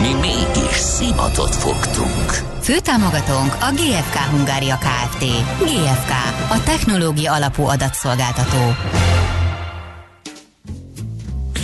Mi 0.00 0.12
mégis 0.20 0.76
szimatot 0.76 1.54
fogtunk. 1.54 2.30
Főtámogatónk 2.60 3.56
a 3.60 3.72
GFK 3.74 4.16
Hungária 4.30 4.76
Kft. 4.78 5.24
GFK, 5.58 6.10
a 6.50 6.62
technológia 6.64 7.32
alapú 7.32 7.62
adatszolgáltató. 7.62 8.74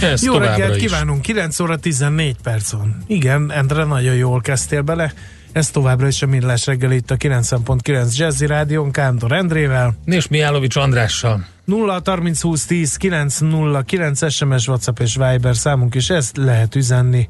Ez 0.03 0.25
Jó 0.25 0.37
reggelt 0.37 0.77
is. 0.77 0.83
kívánunk, 0.83 1.23
9 1.23 1.61
óra 1.61 1.77
14 1.77 2.37
percon. 2.43 2.97
Igen, 3.07 3.53
Endre, 3.53 3.85
nagyon 3.85 4.15
jól 4.15 4.41
kezdtél 4.41 4.83
bele. 4.83 5.13
Ez 5.53 5.71
továbbra 5.71 6.07
is 6.07 6.23
a 6.23 6.27
Millás 6.27 6.67
reggel 6.67 6.93
itt 6.93 7.11
a 7.11 7.17
90.9 7.17 8.17
Jazzy 8.17 8.47
Rádión 8.47 8.91
Kántor 8.91 9.33
Endrével. 9.33 9.95
És 10.05 10.29
Miálovics 10.29 10.77
Andrással. 10.77 11.47
0 11.65 12.01
30 12.05 12.41
20 12.41 12.67
10 12.67 12.97
9 12.97 13.39
0 13.39 13.83
9 13.83 14.33
SMS, 14.33 14.69
WhatsApp 14.69 14.99
és 14.99 15.15
Viber 15.17 15.57
számunk 15.57 15.95
is 15.95 16.11
ezt 16.11 16.37
lehet 16.37 16.75
üzenni, 16.75 17.29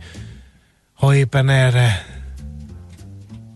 ha 1.02 1.14
éppen 1.14 1.48
erre 1.48 2.06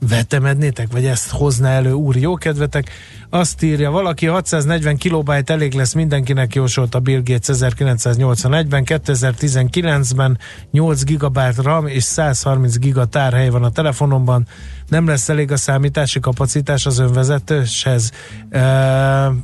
vetemednétek, 0.00 0.92
vagy 0.92 1.04
ezt 1.04 1.30
hozna 1.30 1.68
elő 1.68 1.92
úr 1.92 2.16
jó 2.16 2.34
kedvetek. 2.34 2.90
Azt 3.30 3.62
írja 3.62 3.90
valaki, 3.90 4.26
640 4.26 4.96
kilobájt 4.96 5.50
elég 5.50 5.72
lesz 5.72 5.92
mindenkinek, 5.92 6.54
jósolta 6.54 7.00
Bill 7.00 7.20
Gates 7.24 7.56
1981-ben, 7.60 8.82
2019-ben 8.86 10.38
8 10.70 11.04
gigabyte 11.04 11.62
RAM 11.62 11.86
és 11.86 12.02
130 12.02 12.78
giga 12.78 13.04
tárhely 13.04 13.48
van 13.48 13.64
a 13.64 13.70
telefonomban, 13.70 14.46
nem 14.88 15.06
lesz 15.06 15.28
elég 15.28 15.52
a 15.52 15.56
számítási 15.56 16.20
kapacitás 16.20 16.86
az 16.86 16.98
önvezetőshez. 16.98 18.12
E, 18.50 18.60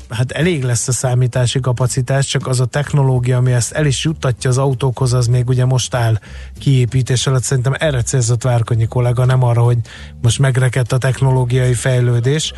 hát 0.08 0.30
elég 0.32 0.62
lesz 0.62 0.88
a 0.88 0.92
számítási 0.92 1.60
kapacitás, 1.60 2.26
csak 2.26 2.46
az 2.46 2.60
a 2.60 2.64
technológia, 2.64 3.36
ami 3.36 3.52
ezt 3.52 3.72
el 3.72 3.86
is 3.86 4.04
juttatja 4.04 4.50
az 4.50 4.58
autókhoz, 4.58 5.12
az 5.12 5.26
még 5.26 5.48
ugye 5.48 5.64
most 5.64 5.94
áll 5.94 6.18
kiépítés 6.58 7.26
alatt. 7.26 7.42
Szerintem 7.42 7.74
erre 7.78 8.02
célzott 8.02 8.42
Várkonyi 8.42 8.86
kollega, 8.86 9.24
nem 9.24 9.42
arra, 9.42 9.62
hogy 9.62 9.78
most 10.22 10.38
megrekedt 10.38 10.92
a 10.92 10.98
technológiai 10.98 11.74
fejlődés. 11.74 12.52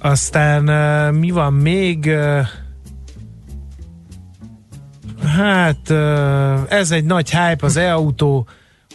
Aztán 0.00 0.68
e, 0.68 1.10
mi 1.10 1.30
van 1.30 1.52
még? 1.52 2.06
E, 2.06 2.48
Hát 5.36 5.90
e, 5.90 5.96
ez 6.68 6.90
egy 6.90 7.04
nagy 7.04 7.30
hype, 7.30 7.66
az 7.66 7.76
e-autó 7.76 8.48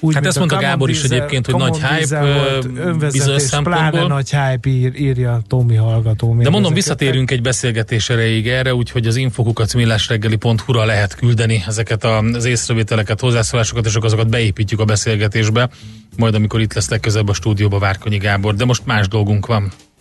úgy, 0.04 0.14
Hát 0.14 0.26
ezt 0.26 0.38
mondta 0.38 0.58
Gábor 0.58 0.90
is 0.90 1.00
Diesel- 1.00 1.18
egyébként, 1.18 1.46
hogy 1.46 1.56
nagy 1.56 1.82
hype, 1.82 2.20
volt, 2.22 2.98
bizonyos 2.98 3.22
pláne 3.22 3.40
szempontból. 3.40 4.08
nagy 4.08 4.30
hype 4.30 4.70
ír, 4.70 4.96
írja 4.96 5.42
Tomi 5.48 5.76
hallgató. 5.76 6.36
De 6.36 6.50
mondom, 6.50 6.74
visszatérünk 6.74 7.32
egy 7.32 7.42
beszélgetés 7.42 8.10
erejéig 8.10 8.48
erre, 8.48 8.76
úgyhogy 8.76 9.08
az 9.08 9.16
infokukat 9.16 9.74
millásreggeli.hu-ra 9.74 10.86
lehet 10.86 11.16
küldeni 11.16 11.64
ezeket 11.68 12.04
az 12.04 12.46
észrevételeket, 12.46 13.20
hozzászólásokat, 13.20 13.86
és 13.86 13.96
azokat 13.96 14.30
beépítjük 14.30 14.80
a 14.80 14.86
beszélgetésbe, 14.86 15.70
majd 16.18 16.36
amikor 16.36 16.62
itt 16.62 16.74
lesz 16.74 16.90
legközelebb 16.90 17.30
a 17.30 17.34
stúdióba 17.34 17.80
Várkonyi 17.80 18.18
Gábor. 18.18 18.56
De 18.56 18.66
most 18.66 18.86
más 18.86 19.08
dolgunk 19.08 19.46
van. 19.46 19.72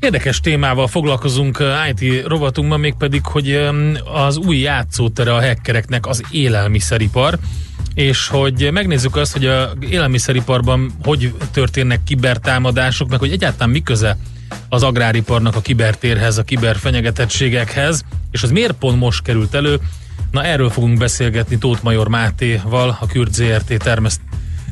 Érdekes 0.00 0.40
témával 0.40 0.86
foglalkozunk 0.86 1.58
uh, 1.60 1.66
IT 1.92 2.26
rovatunkban, 2.26 2.80
mégpedig, 2.80 3.26
hogy 3.26 3.68
az 4.14 4.36
új 4.36 4.56
játszótere 4.56 5.34
a 5.34 5.40
hackereknek 5.40 6.06
az 6.06 6.22
élelmiszeripar, 6.30 7.38
és 7.94 8.28
hogy 8.28 8.68
megnézzük 8.72 9.16
azt, 9.16 9.32
hogy 9.32 9.46
a 9.46 9.72
élelmiszeriparban 9.90 10.92
hogy 11.02 11.34
történnek 11.52 12.02
kibertámadások, 12.04 13.08
meg 13.08 13.18
hogy 13.18 13.32
egyáltalán 13.32 13.70
mi 13.70 13.82
köze 13.82 14.16
az 14.68 14.82
agráriparnak 14.82 15.56
a 15.56 15.60
kibertérhez, 15.60 16.38
a 16.38 16.42
kiberfenyegetettségekhez, 16.42 18.04
és 18.30 18.42
az 18.42 18.50
miért 18.50 18.72
pont 18.78 18.98
most 18.98 19.22
került 19.22 19.54
elő. 19.54 19.80
Na 20.30 20.44
erről 20.44 20.70
fogunk 20.70 20.98
beszélgetni 20.98 21.58
Tóth 21.58 21.82
Major 21.82 22.08
Mátéval, 22.08 22.98
a 23.00 23.06
Kürt 23.06 23.34
ZRT 23.34 23.78
termeszt, 23.78 24.20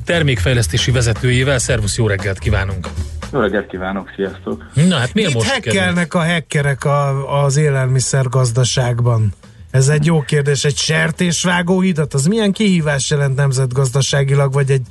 termékfejlesztési 0.04 0.90
vezetőjével. 0.90 1.58
Szervusz, 1.58 1.96
jó 1.96 2.06
reggelt 2.06 2.38
kívánunk! 2.38 2.88
Jó 3.32 3.40
reggelt 3.40 3.66
kívánok, 3.66 4.10
sziasztok! 4.16 4.64
Na 4.88 4.96
hát 4.96 5.14
Mit 5.14 5.34
most 5.34 5.50
hekkelnek 5.50 6.14
a 6.14 6.24
hackerek 6.24 6.84
a, 6.84 7.42
az 7.44 7.56
élelmiszer 7.56 8.24
gazdaságban? 8.28 9.32
Ez 9.70 9.88
egy 9.88 10.06
jó 10.06 10.20
kérdés. 10.20 10.64
Egy 10.64 10.76
sertésvágóhidat, 10.76 12.14
az 12.14 12.26
milyen 12.26 12.52
kihívás 12.52 13.10
jelent 13.10 13.36
nemzetgazdaságilag, 13.36 14.52
vagy 14.52 14.70
egy 14.70 14.86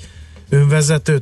önvezető 0.49 1.21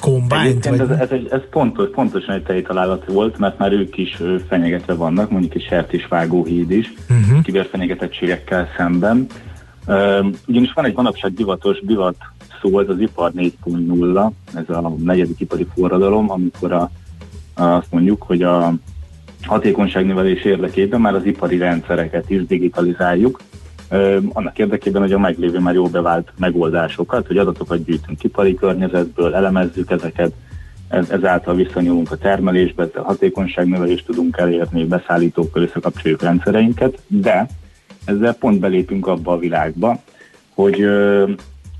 kombányt? 0.00 0.68
Vagy... 0.68 0.80
ez, 0.80 0.88
ez, 0.88 1.10
egy, 1.10 1.28
ez 1.30 1.40
pontos, 1.50 1.88
pontosan 1.90 2.34
egy 2.34 2.42
tei 2.42 2.62
találat 2.62 3.04
volt, 3.06 3.38
mert 3.38 3.58
már 3.58 3.72
ők 3.72 3.96
is 3.96 4.22
fenyegetve 4.48 4.94
vannak, 4.94 5.30
mondjuk 5.30 5.54
egy 5.54 5.66
sertésvágó 5.68 6.44
híd 6.44 6.70
is, 6.70 6.92
uh-huh. 7.10 7.42
kiberfenyegetettségekkel 7.42 8.68
szemben. 8.76 9.26
Ö, 9.86 10.26
ugyanis 10.46 10.72
van 10.72 10.84
egy 10.84 10.94
manapság 10.94 11.34
divatos 11.34 11.80
divat 11.80 12.16
szó, 12.60 12.80
ez 12.80 12.88
az 12.88 13.00
ipar 13.00 13.32
4.0, 13.36 14.30
ez 14.54 14.76
a 14.76 14.94
negyedik 14.98 15.40
ipari 15.40 15.66
forradalom, 15.74 16.30
amikor 16.30 16.72
a, 16.72 16.90
a, 17.54 17.62
azt 17.62 17.90
mondjuk, 17.90 18.22
hogy 18.22 18.42
a 18.42 18.72
hatékonyságnövelés 19.42 20.44
érdekében 20.44 21.00
már 21.00 21.14
az 21.14 21.24
ipari 21.24 21.58
rendszereket 21.58 22.30
is 22.30 22.46
digitalizáljuk, 22.46 23.40
annak 24.32 24.58
érdekében, 24.58 25.02
hogy 25.02 25.12
a 25.12 25.18
meglévő 25.18 25.58
már 25.58 25.74
jó 25.74 25.86
bevált 25.86 26.32
megoldásokat, 26.38 27.26
hogy 27.26 27.38
adatokat 27.38 27.84
gyűjtünk 27.84 28.22
ipari 28.22 28.54
környezetből, 28.54 29.34
elemezzük 29.34 29.90
ezeket, 29.90 30.32
ez, 30.88 31.10
ezáltal 31.10 31.54
visszanyúlunk 31.54 32.10
a 32.10 32.16
termelésbe, 32.16 32.82
ezzel 32.82 33.02
hatékonyságnövelést 33.02 34.06
tudunk 34.06 34.36
elérni, 34.36 34.84
beszállítókkal 34.84 35.62
összekapcsoljuk 35.62 36.22
rendszereinket, 36.22 36.98
de 37.06 37.46
ezzel 38.04 38.34
pont 38.34 38.60
belépünk 38.60 39.06
abba 39.06 39.32
a 39.32 39.38
világba, 39.38 40.02
hogy 40.54 40.86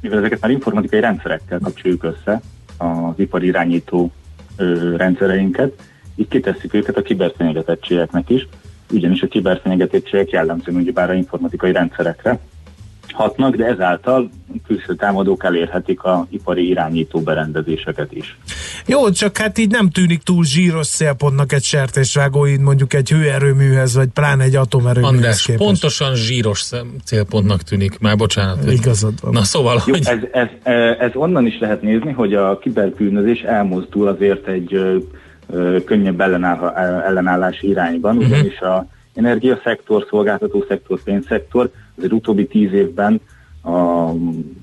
mivel 0.01 0.19
ezeket 0.19 0.41
már 0.41 0.51
informatikai 0.51 1.01
rendszerekkel 1.01 1.59
kapcsoljuk 1.59 2.05
össze, 2.05 2.41
az 2.77 3.15
ipari 3.17 3.47
irányító 3.47 4.13
ö, 4.57 4.97
rendszereinket, 4.97 5.83
így 6.15 6.29
kitesszük 6.29 6.75
őket 6.75 6.97
a 6.97 7.03
kiberfenyegetettségeknek 7.03 8.31
is, 8.31 8.49
ugyanis 8.93 9.23
a 9.23 9.29
kiberfenyegetettségek 9.29 10.31
jellemzően 10.31 10.81
ugyebár 10.81 11.11
a 11.11 11.15
informatikai 11.15 11.73
rendszerekre 11.73 12.39
hatnak, 13.13 13.57
de 13.57 13.65
ezáltal 13.65 14.31
külső 14.67 14.95
támadók 14.95 15.45
elérhetik 15.45 16.03
a 16.03 16.27
ipari 16.31 16.69
irányító 16.69 17.21
berendezéseket 17.21 18.13
is. 18.13 18.39
Jó, 18.87 19.11
csak 19.11 19.37
hát 19.37 19.59
így 19.59 19.71
nem 19.71 19.91
tűnik 19.91 20.23
túl 20.23 20.45
zsíros 20.45 20.87
célpontnak 20.89 21.53
egy 21.53 21.63
sertésvágóhíd 21.63 22.61
mondjuk 22.61 22.95
egy 22.95 23.09
hőerőműhez, 23.11 23.95
vagy 23.95 24.09
pláne 24.09 24.45
egy 24.45 24.57
atomerőműhez 24.57 25.15
András, 25.15 25.45
képest. 25.45 25.65
pontosan 25.65 26.15
zsíros 26.15 26.71
célpontnak 27.05 27.63
tűnik. 27.63 27.99
Már 27.99 28.17
bocsánat. 28.17 28.65
hogy- 28.65 28.73
Igazad 28.73 29.15
van. 29.23 29.33
Na 29.33 29.43
szóval, 29.43 29.83
Jó, 29.87 29.93
hogy 29.93 30.07
ez, 30.07 30.19
ez, 30.33 30.49
ez 30.99 31.11
onnan 31.15 31.47
is 31.47 31.59
lehet 31.59 31.83
nézni, 31.83 32.13
hogy 32.13 32.35
a 32.35 32.59
kiberbűnözés 32.59 33.41
elmozdul 33.41 34.09
azért 34.09 34.47
egy 34.47 34.75
ö, 34.75 34.97
ö, 35.51 35.77
könnyebb 35.85 36.21
ellenáll, 36.21 36.69
ellenállási 37.07 37.69
irányban, 37.69 38.15
Mhm. 38.17 38.25
ugyanis 38.25 38.59
a 38.59 38.87
energiaszektor, 39.15 40.07
szolgáltató 40.09 40.65
szektor, 40.69 41.03
pénzszektor 41.03 41.71
azért 41.97 42.13
utóbbi 42.13 42.47
tíz 42.47 42.73
évben 42.73 43.21
a, 43.63 44.13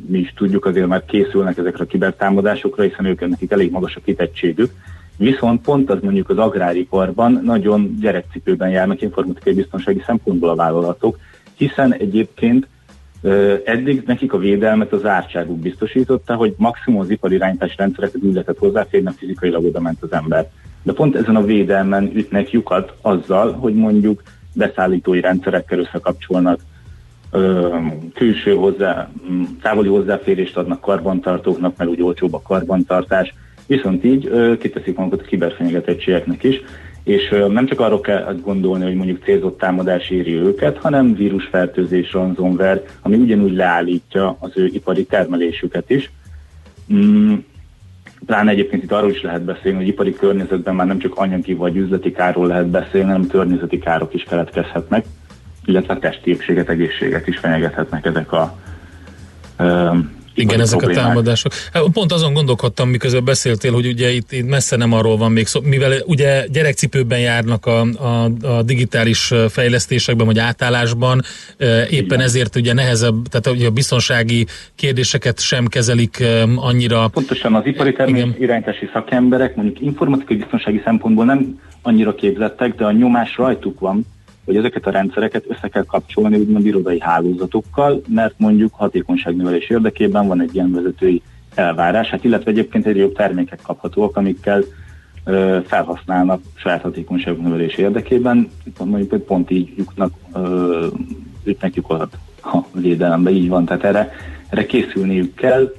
mi 0.08 0.18
is 0.18 0.34
tudjuk, 0.36 0.66
azért 0.66 0.88
már 0.88 1.06
készülnek 1.06 1.58
ezekre 1.58 1.84
a 1.84 1.88
kibertámadásokra, 1.88 2.84
hiszen 2.84 3.06
ők 3.06 3.28
nekik 3.28 3.52
elég 3.52 3.72
magas 3.72 3.96
a 3.96 4.02
kitettségük. 4.06 4.72
Viszont 5.18 5.62
pont 5.62 5.90
az 5.90 6.00
mondjuk 6.02 6.30
az 6.30 6.38
agráriparban 6.38 7.42
nagyon 7.44 7.98
gyerekcipőben 8.00 8.70
járnak 8.70 9.02
informatikai 9.02 9.54
biztonsági 9.54 10.04
szempontból 10.06 10.50
a 10.50 10.56
vállalatok, 10.56 11.18
hiszen 11.56 11.94
egyébként 11.94 12.68
Eddig 13.64 14.04
nekik 14.06 14.34
a 14.34 14.38
védelmet 14.38 14.92
az 14.94 15.06
ártságuk 15.06 15.60
biztosította, 15.60 16.36
hogy 16.36 16.54
maximum 16.58 17.00
az 17.00 17.10
ipari 17.10 17.36
irányítási 17.36 17.74
rendszereket 17.78 18.24
úgy 18.24 18.34
lehetett 18.34 18.58
hozzáférni, 18.58 19.12
fizikailag 19.18 19.66
oda 19.66 19.80
ment 19.80 20.02
az 20.02 20.12
ember. 20.12 20.50
de 20.84 20.94
pont 20.94 21.16
ezen 21.16 21.36
a 21.36 21.44
védelmen 21.44 22.12
ütnek 22.14 22.52
lyukat 22.52 22.94
azzal, 23.02 23.52
hogy 23.52 23.74
mondjuk 23.74 24.22
beszállítói 24.58 25.20
rendszerekkel 25.20 25.80
összekapcsolnak, 25.80 26.60
külső 28.14 28.56
hozzá, 28.56 29.10
távoli 29.62 29.88
hozzáférést 29.88 30.58
adnak 30.58 30.82
karbantartóknak, 30.82 31.78
mert 31.78 31.90
úgy 31.90 32.02
olcsóbb 32.02 32.34
a 32.34 32.42
karbantartás, 32.42 33.34
viszont 33.66 34.04
így 34.04 34.32
kiteszik 34.60 34.98
magukat 34.98 35.22
a 35.22 35.28
kiberfenyegetettségeknek 35.28 36.44
is, 36.44 36.62
és 37.04 37.30
nem 37.50 37.66
csak 37.66 37.80
arról 37.80 38.02
kell 38.02 38.36
gondolni, 38.44 38.84
hogy 38.84 38.96
mondjuk 38.96 39.24
célzott 39.24 39.58
támadás 39.58 40.10
éri 40.10 40.34
őket, 40.34 40.78
hanem 40.78 41.16
vírusfertőzés, 41.16 42.14
ransomware, 42.14 42.84
ami 43.02 43.16
ugyanúgy 43.16 43.54
leállítja 43.54 44.38
az 44.40 44.52
ő 44.56 44.66
ipari 44.66 45.06
termelésüket 45.06 45.90
is. 45.90 46.12
Pláne 48.26 48.52
egyébként 48.52 48.84
itt 48.84 48.92
arról 48.92 49.10
is 49.10 49.22
lehet 49.22 49.42
beszélni, 49.44 49.78
hogy 49.78 49.88
ipari 49.88 50.14
környezetben 50.14 50.76
már 50.76 50.88
nem 50.88 51.00
csak 51.00 51.16
anyagi 51.16 51.54
vagy 51.54 51.76
üzleti 51.76 52.12
kárról 52.12 52.48
lehet 52.48 52.68
beszélni, 52.68 53.08
hanem 53.08 53.28
környezeti 53.28 53.80
károk 53.80 54.14
is 54.14 54.24
keletkezhetnek, 54.24 55.06
illetve 55.66 55.98
testi 55.98 56.30
épséget, 56.30 56.70
egészséget 56.70 57.28
is 57.28 57.38
fenyegethetnek 57.38 58.06
ezek 58.06 58.32
a 58.32 58.58
igen, 60.38 60.60
ezek 60.60 60.78
problémák. 60.78 61.06
a 61.06 61.08
támadások. 61.08 61.52
Hát 61.74 61.84
pont 61.94 62.12
azon 62.12 62.34
gondolkodtam, 62.34 62.90
miközben 62.90 63.24
beszéltél, 63.26 63.74
hogy 63.74 63.88
ugye 63.88 64.10
itt, 64.10 64.32
itt 64.32 64.48
messze 64.48 64.76
nem 64.76 64.94
arról 64.94 65.18
van 65.18 65.32
még 65.32 65.48
szó, 65.48 65.62
mivel 65.62 65.92
ugye 66.06 66.46
gyerekcipőben 66.48 67.20
járnak 67.20 67.66
a, 67.66 67.82
a, 67.82 68.24
a 68.42 68.64
digitális 68.64 69.34
fejlesztésekben, 69.50 70.26
vagy 70.26 70.40
átállásban, 70.40 71.22
éppen 71.90 71.90
Igen. 71.90 72.20
ezért 72.20 72.56
ugye 72.56 72.74
nehezebb, 72.74 73.28
tehát 73.28 73.58
ugye 73.58 73.68
a 73.68 73.72
biztonsági 73.72 74.46
kérdéseket 74.76 75.40
sem 75.40 75.66
kezelik 75.66 76.24
annyira. 76.56 77.08
Pontosan 77.08 77.56
az 77.56 77.66
ipari 77.66 77.92
termék 77.92 78.26
irányítási 78.40 78.90
szakemberek 78.94 79.56
mondjuk 79.56 79.82
informatikai 79.82 80.38
biztonsági 80.38 80.82
szempontból 80.84 81.26
nem 81.26 81.60
annyira 81.82 82.16
képzettek, 82.16 82.76
de 82.76 82.86
a 82.86 82.92
nyomás 82.92 83.38
rajtuk 83.38 83.80
van, 83.80 84.06
hogy 84.48 84.58
ezeket 84.58 84.88
a 84.88 84.92
rendszereket 84.92 85.46
össze 85.48 85.68
kell 85.68 85.86
kapcsolni 85.86 86.38
úgymond 86.38 86.66
irodai 86.66 87.00
hálózatokkal, 87.00 88.02
mert 88.08 88.34
mondjuk 88.38 88.74
hatékonyságnövelés 88.74 89.70
érdekében 89.70 90.28
van 90.28 90.42
egy 90.42 90.56
ilyen 90.56 90.72
vezetői 90.72 91.22
elvárás, 91.56 92.10
hát 92.10 92.24
illetve 92.24 92.52
egyébként 92.52 92.86
egy 92.86 92.98
jobb 92.98 93.16
termékek 93.16 93.60
kaphatóak, 93.62 94.18
amikkel 94.18 94.64
ö, 95.26 95.58
felhasználnak 95.66 96.42
saját 96.56 96.82
hatékonyságnövelés 96.82 97.76
érdekében, 97.76 98.50
mondjuk 98.84 99.26
pont 99.26 99.52
így 99.52 99.74
jutnak, 99.78 100.12
ö, 100.34 100.88
ütnek 101.44 101.76
lyukat 101.76 102.18
a 102.44 102.58
védelembe, 102.74 103.30
így 103.30 103.50
van, 103.50 103.66
tehát 103.66 103.84
erre, 103.84 104.12
erre 104.50 104.66
készülniük 104.66 105.36
kell. 105.36 105.74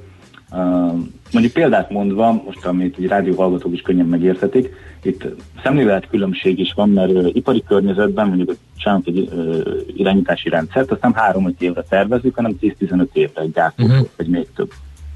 Mondjuk 1.31 1.53
példát 1.53 1.89
mondva, 1.89 2.41
most 2.45 2.65
amit 2.65 2.97
egy 2.97 3.07
rádióhallgatók 3.07 3.73
is 3.73 3.81
könnyen 3.81 4.05
megérthetik, 4.05 4.75
itt 5.03 5.25
szemlélet 5.63 6.07
különbség 6.07 6.59
is 6.59 6.73
van, 6.73 6.89
mert 6.89 7.11
uh, 7.11 7.29
ipari 7.33 7.63
környezetben 7.67 8.27
mondjuk 8.27 8.55
csinálunk 8.77 9.07
egy 9.07 9.19
uh, 9.19 9.57
irányítási 9.95 10.49
rendszert, 10.49 10.91
azt 10.91 11.01
nem 11.01 11.15
3-5 11.31 11.59
évre 11.59 11.83
tervezzük, 11.89 12.35
hanem 12.35 12.57
10-15 12.61 13.07
évre 13.13 13.41
egy 13.41 13.51
gyártó, 13.51 13.83
uh-huh. 13.83 14.07
vagy 14.17 14.27
még 14.27 14.47
több. 14.55 14.71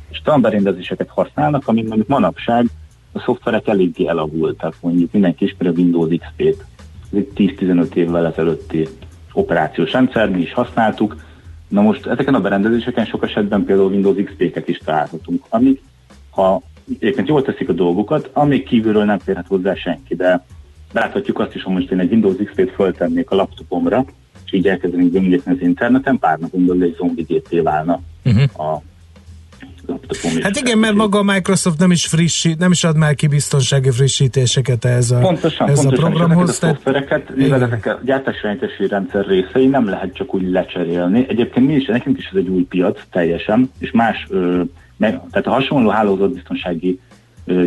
És 0.10 0.22
tanberendezéseket 0.22 1.10
használnak, 1.10 1.68
amit 1.68 1.88
mondjuk 1.88 2.08
manapság 2.08 2.66
a 3.12 3.20
szoftverek 3.20 3.68
eléggé 3.68 4.08
elavultak, 4.08 4.76
mondjuk 4.82 5.12
mindenki 5.12 5.46
ismeri 5.46 5.76
a 5.76 5.78
Windows 5.78 6.10
XP-t. 6.18 6.66
Ez 7.12 7.18
egy 7.18 7.30
10-15 7.36 7.94
évvel 7.94 8.26
ezelőtti 8.26 8.88
operációs 9.34 9.92
rendszer, 9.92 10.30
mi 10.30 10.42
is 10.42 10.54
használtuk. 10.54 11.16
Na 11.74 11.82
most 11.82 12.06
ezeken 12.06 12.34
a 12.34 12.42
berendezéseken 12.42 13.06
sok 13.06 13.24
esetben 13.24 13.66
például 13.66 13.92
Windows 13.92 14.16
XP-ket 14.24 14.68
is 14.68 14.78
találhatunk, 14.78 15.44
amik 15.50 15.82
ha 16.30 16.62
egyébként 17.00 17.28
jól 17.28 17.42
teszik 17.42 17.70
a 17.70 17.74
dolgokat, 17.74 18.30
amíg 18.34 18.64
kívülről 18.64 19.04
nem 19.04 19.20
férhet 19.20 19.48
hozzá 19.48 19.76
senki, 19.76 20.16
de 20.16 20.46
láthatjuk 20.92 21.40
azt 21.40 21.56
is, 21.56 21.64
hogy 21.64 21.74
most 21.74 21.92
én 21.92 22.00
egy 22.00 22.12
Windows 22.12 22.36
XP-t 22.44 22.72
föltennék 22.72 23.32
a 23.32 23.36
laptopomra, 23.36 24.06
és 24.46 24.54
így 24.54 24.68
elkezdenénk 24.68 25.12
böngészni 25.12 25.52
az 25.52 25.62
interneten, 25.62 26.20
pár 26.20 26.40
napon 26.40 26.66
belül 26.66 26.84
egy 26.84 26.96
zombi 26.98 27.22
GT 27.22 27.62
válna 27.62 28.00
uh-huh. 28.26 28.74
a 28.74 28.82
laptopom 29.86 30.42
Hát 30.42 30.56
igen, 30.56 30.78
mert 30.78 30.94
maga 30.94 31.18
a 31.18 31.24
Microsoft 31.24 31.80
nem 31.80 31.92
is 31.92 32.06
frissít, 32.06 32.58
nem 32.58 32.72
is 32.72 32.84
ad 32.84 32.98
már 32.98 33.16
ki 33.16 33.28
biztonsági 33.28 33.92
frissítéseket 33.92 34.86
ez 34.86 35.12
a, 35.12 35.20
pontosan, 35.20 35.70
ez 35.70 35.82
pontosan, 35.82 36.06
a 36.06 36.10
programhoz. 36.10 36.36
Pontosan, 36.36 36.70
a 36.70 36.74
szoftvereket, 36.74 37.36
mivel 37.36 37.64
ezek 37.64 37.86
a 37.86 38.00
gyártásirányítási 38.06 38.88
rendszer 38.88 39.26
részei 39.26 39.68
nem 39.68 39.90
lehet 39.90 40.14
csak 40.14 40.34
úgy 40.34 40.50
lecserélni. 40.50 41.26
Egyébként 41.30 41.68
mi 41.68 41.74
is, 41.74 41.86
nekünk 41.86 42.18
is 42.18 42.26
ez 42.26 42.38
egy 42.38 42.48
új 42.48 42.64
piac 42.64 43.00
teljesen, 43.12 43.72
és 43.80 43.92
más 43.92 44.26
ö, 44.30 44.62
meg, 44.98 45.22
tehát 45.32 45.48
a 45.48 45.52
hasonló 45.52 45.90
hálózatbiztonsági 45.90 47.00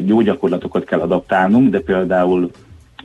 jó 0.06 0.20
gyakorlatokat 0.20 0.84
kell 0.84 1.00
adaptálnunk, 1.00 1.70
de 1.70 1.80
például 1.80 2.50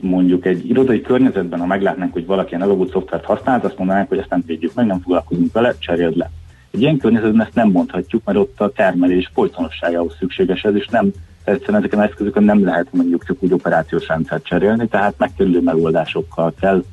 mondjuk 0.00 0.46
egy 0.46 0.68
irodai 0.68 1.00
környezetben, 1.00 1.60
ha 1.60 1.66
meglátnánk, 1.66 2.12
hogy 2.12 2.26
valaki 2.26 2.48
ilyen 2.48 2.62
elavult 2.62 2.90
szoftvert 2.90 3.24
használt, 3.24 3.64
azt 3.64 3.78
mondanánk, 3.78 4.08
hogy 4.08 4.18
ezt 4.18 4.30
nem 4.30 4.42
védjük 4.46 4.74
meg, 4.74 4.86
nem 4.86 5.00
foglalkozunk 5.00 5.52
vele, 5.52 5.74
cseréld 5.78 6.16
le. 6.16 6.30
Egy 6.72 6.80
ilyen 6.80 6.98
környezetben 6.98 7.46
ezt 7.46 7.54
nem 7.54 7.70
mondhatjuk, 7.70 8.24
mert 8.24 8.38
ott 8.38 8.60
a 8.60 8.72
termelés 8.72 9.30
folytonosságához 9.34 10.16
szükséges 10.18 10.62
ez, 10.62 10.74
és 10.74 10.86
nem 10.86 11.10
egyszerűen 11.44 11.78
ezeken 11.78 11.98
az 11.98 12.08
eszközökön 12.08 12.42
nem 12.42 12.64
lehet 12.64 12.86
mondjuk 12.90 13.24
csak 13.24 13.36
úgy 13.40 13.52
operációs 13.52 14.06
rendszert 14.06 14.44
cserélni, 14.44 14.88
tehát 14.88 15.14
megkerülő 15.18 15.60
megoldásokkal 15.60 16.54
kell 16.60 16.84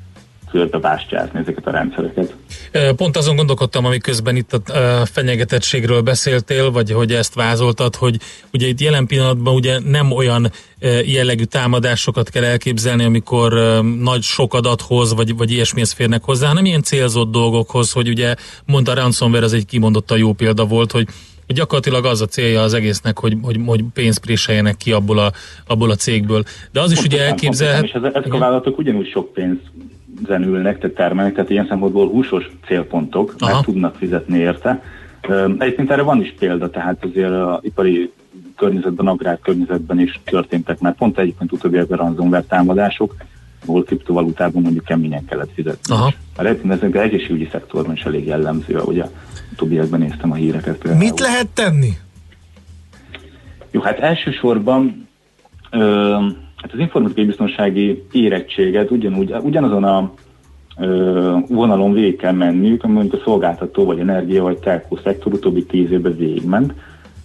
körbebástyázni 0.51 1.40
ezeket 1.40 1.68
a 1.68 1.72
rendszereket. 1.72 2.34
Pont 2.96 3.18
azon 3.18 3.36
gondolkodtam, 3.36 3.86
amiközben 3.86 4.36
itt 4.36 4.54
a 4.54 5.06
fenyegetettségről 5.06 6.01
beszéltél, 6.01 6.72
vagy 6.72 6.92
hogy 6.92 7.12
ezt 7.12 7.34
vázoltad, 7.34 7.96
hogy 7.96 8.18
ugye 8.54 8.68
itt 8.68 8.80
jelen 8.80 9.06
pillanatban 9.06 9.54
ugye 9.54 9.80
nem 9.80 10.12
olyan 10.12 10.51
jellegű 11.06 11.44
támadásokat 11.44 12.30
kell 12.30 12.44
elképzelni, 12.44 13.04
amikor 13.04 13.54
nagy 14.01 14.22
sok 14.22 14.54
adathoz, 14.54 15.13
vagy, 15.13 15.38
vagy 15.38 15.51
ilyesmihez 15.51 15.92
férnek 15.92 16.24
hozzá, 16.24 16.48
hanem 16.48 16.66
ilyen 16.66 16.84
célzott 16.84 17.31
dolgokhoz, 17.31 17.92
hogy 17.92 18.07
ugye 18.10 18.36
mondta 18.66 18.94
ransomware, 18.94 19.46
az 19.46 19.54
egy 19.54 19.66
kimondottan 19.66 20.18
jó 20.18 20.34
példa 20.34 20.66
volt, 20.66 20.92
hogy 20.92 21.07
gyakorlatilag 21.54 22.06
az 22.06 22.22
a 22.22 22.25
célja 22.25 22.62
az 22.62 22.74
egésznek, 22.74 23.19
hogy, 23.19 23.38
hogy, 23.42 23.60
hogy 23.66 23.84
pénzt 23.94 24.19
préseljenek 24.19 24.78
ki 24.78 24.92
abból 24.92 25.19
a, 25.19 25.31
abból 25.68 25.90
a 25.90 25.96
cégből. 25.96 26.44
De 26.72 26.81
az 26.81 26.92
is 26.92 27.04
ugye 27.04 27.24
elképzelhet... 27.25 27.84
És 27.84 27.92
ezek 27.92 28.34
a 28.34 28.38
vállalatok 28.38 28.78
ugyanúgy 28.78 29.10
sok 29.10 29.34
pénzt 29.34 29.62
zenülnek, 30.27 30.80
tehát 30.80 30.95
termelnek, 30.95 31.33
tehát 31.33 31.50
ilyen 31.50 31.68
szempontból 31.68 32.07
húsos 32.07 32.50
célpontok, 32.66 33.36
Aha. 33.38 33.51
mert 33.51 33.66
tudnak 33.66 33.95
fizetni 33.95 34.38
érte. 34.38 34.83
Egyébként 35.57 35.92
erre 35.92 36.01
van 36.01 36.21
is 36.21 36.33
példa, 36.39 36.69
tehát 36.69 37.06
azért 37.06 37.31
a 37.31 37.60
ipari 37.63 38.12
környezetben, 38.56 39.07
agrár 39.07 39.39
környezetben 39.39 40.00
is 40.00 40.19
történtek 40.25 40.80
már 40.80 40.95
pont 40.95 41.19
egyébként 41.19 41.51
utóbbi 41.51 41.77
a 41.77 41.86
ransomware 41.88 42.44
támadások, 42.44 43.16
ahol 43.66 43.83
kriptovalutában 43.83 44.62
mondjuk 44.62 44.86
keményen 44.86 45.25
kellett 45.25 45.54
fizetni. 45.54 45.94
Aha. 45.94 46.13
Mert 46.38 46.50
egyébként 46.50 46.74
ez 46.74 46.89
az 46.93 46.96
egészségügyi 46.96 47.48
szektorban 47.51 47.93
is 47.93 48.03
elég 48.03 48.25
jellemző, 48.25 48.77
ahogy 48.77 49.00
a 49.00 49.10
utóbbiakban 49.51 50.00
néztem 50.00 50.32
a 50.32 50.36
híreket. 50.36 50.77
Például. 50.77 51.03
Mit 51.03 51.20
lehet 51.20 51.48
tenni? 51.48 51.89
Jó, 53.72 53.82
hát 53.82 54.00
elsősorban 54.00 55.08
ö, 55.72 56.17
hát 56.62 56.74
az 56.74 56.80
informatikai 56.80 57.25
biztonsági 57.25 58.04
érettséget 58.12 58.92
ugyanúgy, 58.92 59.36
ugyanazon 59.44 59.84
a 59.84 60.13
ö, 60.80 61.38
vonalon 61.48 61.94
végig 61.94 62.18
kell 62.18 62.34
menniük, 62.34 62.84
ami 62.84 62.94
mondjuk 62.94 63.22
a 63.22 63.24
szolgáltató, 63.24 63.86
vagy 63.86 64.00
energia, 64.00 64.44
vagy 64.44 64.58
telkó 64.58 65.00
szektor 65.04 65.34
utóbbi 65.34 65.66
tíz 65.66 65.92
évben 65.92 66.18
végigment. 66.18 66.74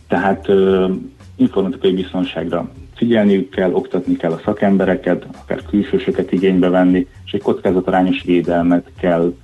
Tehát 0.08 0.48
ö, 0.48 0.88
informatikai 1.36 1.92
biztonságra 1.92 2.70
figyelniük 2.94 3.50
kell, 3.50 3.72
oktatni 3.72 4.16
kell 4.16 4.32
a 4.32 4.40
szakembereket, 4.44 5.26
akár 5.42 5.62
külsősöket 5.62 6.32
igénybe 6.32 6.68
venni, 6.68 7.06
és 7.24 7.32
egy 7.32 7.42
kockázatarányos 7.42 8.22
védelmet 8.22 8.90
kell 9.00 9.34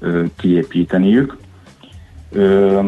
ö, 0.00 0.24
kiépíteniük. 0.36 1.36
Ö, 2.32 2.80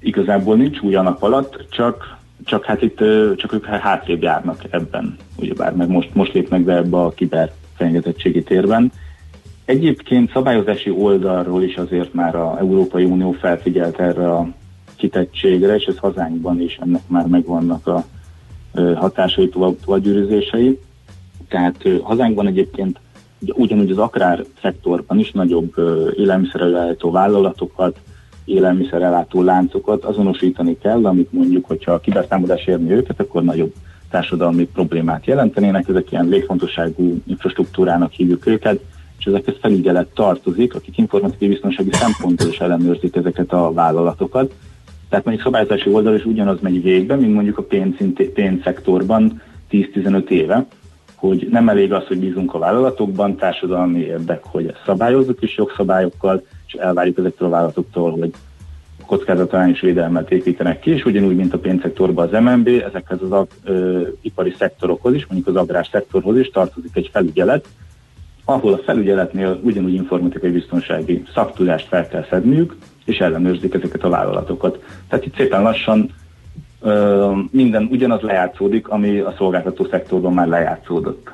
igazából 0.00 0.56
nincs 0.56 0.80
új 0.80 0.94
a 0.94 1.02
nap 1.02 1.22
alatt, 1.22 1.66
csak 1.70 2.20
csak 2.44 2.64
hát 2.64 2.82
itt 2.82 2.96
csak 3.36 3.52
ők 3.52 3.64
hátrébb 3.64 4.22
járnak 4.22 4.62
ebben, 4.70 5.16
ugyebár, 5.36 5.74
meg 5.74 5.88
most, 5.88 6.14
most 6.14 6.32
lépnek 6.32 6.62
be 6.62 6.76
ebbe 6.76 6.96
a 6.96 7.10
kiberfenyegetettségi 7.10 8.42
térben. 8.42 8.92
Egyébként 9.64 10.32
szabályozási 10.32 10.90
oldalról 10.90 11.62
is 11.62 11.76
azért 11.76 12.14
már 12.14 12.34
a 12.34 12.58
Európai 12.58 13.04
Unió 13.04 13.32
felfigyelt 13.32 14.00
erre 14.00 14.32
a 14.32 14.48
kitettségre, 14.96 15.74
és 15.74 15.84
ez 15.84 15.98
hazánkban 15.98 16.60
is 16.60 16.76
ennek 16.76 17.02
már 17.06 17.26
megvannak 17.26 17.86
a 17.86 18.04
hatásai, 18.94 19.48
továbbgyűrűzései. 19.48 20.78
Tehát 21.48 21.88
hazánkban 22.02 22.46
egyébként 22.46 23.00
ugyanúgy 23.52 23.90
az 23.90 23.98
agrár 23.98 24.44
szektorban 24.60 25.18
is 25.18 25.32
nagyobb 25.32 25.74
élelmiszerelőállító 26.16 27.10
vállalatokat, 27.10 27.98
élelmiszerellátó 28.44 29.42
láncokat 29.42 30.04
azonosítani 30.04 30.78
kell, 30.78 31.06
amit 31.06 31.32
mondjuk, 31.32 31.66
hogyha 31.66 31.92
a 31.92 32.00
kibertámadás 32.00 32.66
érni 32.66 32.90
őket, 32.90 33.20
akkor 33.20 33.42
nagyobb 33.42 33.72
társadalmi 34.10 34.64
problémát 34.66 35.26
jelentenének. 35.26 35.88
Ezek 35.88 36.12
ilyen 36.12 36.28
létfontosságú 36.28 37.20
infrastruktúrának 37.26 38.12
hívjuk 38.12 38.46
őket, 38.46 38.80
és 39.18 39.24
ezekhez 39.24 39.54
felügyelet 39.60 40.08
tartozik, 40.14 40.74
akik 40.74 40.98
informatikai 40.98 41.48
biztonsági 41.48 41.92
szempontból 41.92 42.48
is 42.48 42.58
ellenőrzik 42.58 43.16
ezeket 43.16 43.52
a 43.52 43.72
vállalatokat. 43.72 44.54
Tehát 45.08 45.24
mondjuk 45.24 45.46
szabályozási 45.46 45.90
oldal 45.90 46.14
is 46.14 46.24
ugyanaz 46.24 46.60
megy 46.60 46.82
végbe, 46.82 47.16
mint 47.16 47.34
mondjuk 47.34 47.58
a 47.58 47.62
pénz, 47.62 47.94
pénzszektorban 48.34 49.42
10-15 49.70 50.28
éve, 50.28 50.66
hogy 51.28 51.48
nem 51.50 51.68
elég 51.68 51.92
az, 51.92 52.06
hogy 52.06 52.18
bízunk 52.18 52.54
a 52.54 52.58
vállalatokban, 52.58 53.36
társadalmi 53.36 54.00
érdek, 54.00 54.42
hogy 54.44 54.66
ezt 54.66 54.82
szabályozzuk 54.86 55.42
is 55.42 55.56
jogszabályokkal, 55.56 56.42
és 56.66 56.72
elvárjuk 56.72 57.18
ezektől 57.18 57.48
a 57.48 57.50
vállalatoktól, 57.50 58.10
hogy 58.10 58.30
kockázatalányos 59.06 59.80
védelmet 59.80 60.30
építenek 60.30 60.80
ki, 60.80 60.90
és 60.90 61.04
ugyanúgy, 61.04 61.36
mint 61.36 61.54
a 61.54 61.58
pénzszektorban 61.58 62.28
az 62.28 62.40
MNB, 62.40 62.68
ezekhez 62.68 63.18
az 63.30 63.46
ö, 63.64 64.00
ipari 64.20 64.54
szektorokhoz 64.58 65.14
is, 65.14 65.26
mondjuk 65.26 65.56
az 65.56 65.62
agrár 65.62 65.88
szektorhoz 65.90 66.38
is 66.38 66.50
tartozik 66.50 66.96
egy 66.96 67.08
felügyelet, 67.12 67.68
ahol 68.44 68.72
a 68.72 68.82
felügyeletnél 68.84 69.60
ugyanúgy 69.62 69.94
informatikai 69.94 70.50
biztonsági 70.50 71.22
szaktudást 71.34 71.88
fel 71.88 72.08
kell 72.08 72.26
szedniük, 72.30 72.76
és 73.04 73.18
ellenőrzik 73.18 73.74
ezeket 73.74 74.04
a 74.04 74.08
vállalatokat. 74.08 74.84
Tehát 75.08 75.26
itt 75.26 75.36
szépen 75.36 75.62
lassan 75.62 76.10
minden 77.50 77.88
ugyanaz 77.90 78.20
lejátszódik, 78.20 78.88
ami 78.88 79.18
a 79.18 79.34
szolgáltató 79.36 79.86
szektorban 79.90 80.32
már 80.32 80.46
lejátszódott. 80.46 81.30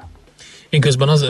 Én 0.69 0.81
közben 0.81 1.09
az, 1.09 1.27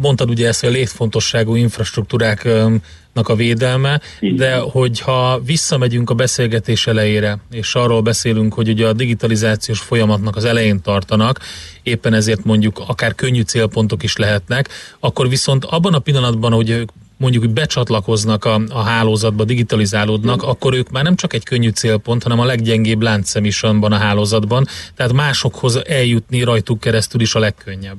mondtad 0.00 0.30
ugye 0.30 0.48
ezt, 0.48 0.60
hogy 0.60 0.68
a 0.68 0.72
létfontosságú 0.72 1.54
infrastruktúráknak 1.54 3.28
a 3.28 3.34
védelme, 3.34 4.00
de 4.20 4.56
hogyha 4.58 5.40
visszamegyünk 5.44 6.10
a 6.10 6.14
beszélgetés 6.14 6.86
elejére, 6.86 7.38
és 7.50 7.74
arról 7.74 8.00
beszélünk, 8.00 8.54
hogy 8.54 8.68
ugye 8.68 8.86
a 8.86 8.92
digitalizációs 8.92 9.80
folyamatnak 9.80 10.36
az 10.36 10.44
elején 10.44 10.80
tartanak, 10.82 11.38
éppen 11.82 12.14
ezért 12.14 12.44
mondjuk 12.44 12.82
akár 12.86 13.14
könnyű 13.14 13.42
célpontok 13.42 14.02
is 14.02 14.16
lehetnek, 14.16 14.68
akkor 15.00 15.28
viszont 15.28 15.64
abban 15.64 15.94
a 15.94 15.98
pillanatban, 15.98 16.52
hogy 16.52 16.84
mondjuk 17.20 17.50
becsatlakoznak 17.50 18.44
a, 18.44 18.60
a 18.68 18.82
hálózatba, 18.82 19.44
digitalizálódnak, 19.44 20.42
akkor 20.42 20.74
ők 20.74 20.90
már 20.90 21.04
nem 21.04 21.14
csak 21.14 21.32
egy 21.32 21.44
könnyű 21.44 21.68
célpont, 21.68 22.22
hanem 22.22 22.40
a 22.40 22.44
leggyengébb 22.44 23.02
láncszem 23.02 23.44
is 23.44 23.60
van 23.60 23.92
a 23.92 23.96
hálózatban, 23.96 24.64
tehát 24.94 25.12
másokhoz 25.12 25.86
eljutni 25.86 26.42
rajtuk 26.42 26.80
keresztül 26.80 27.20
is 27.20 27.34
a 27.34 27.38
legkönnyebb. 27.38 27.96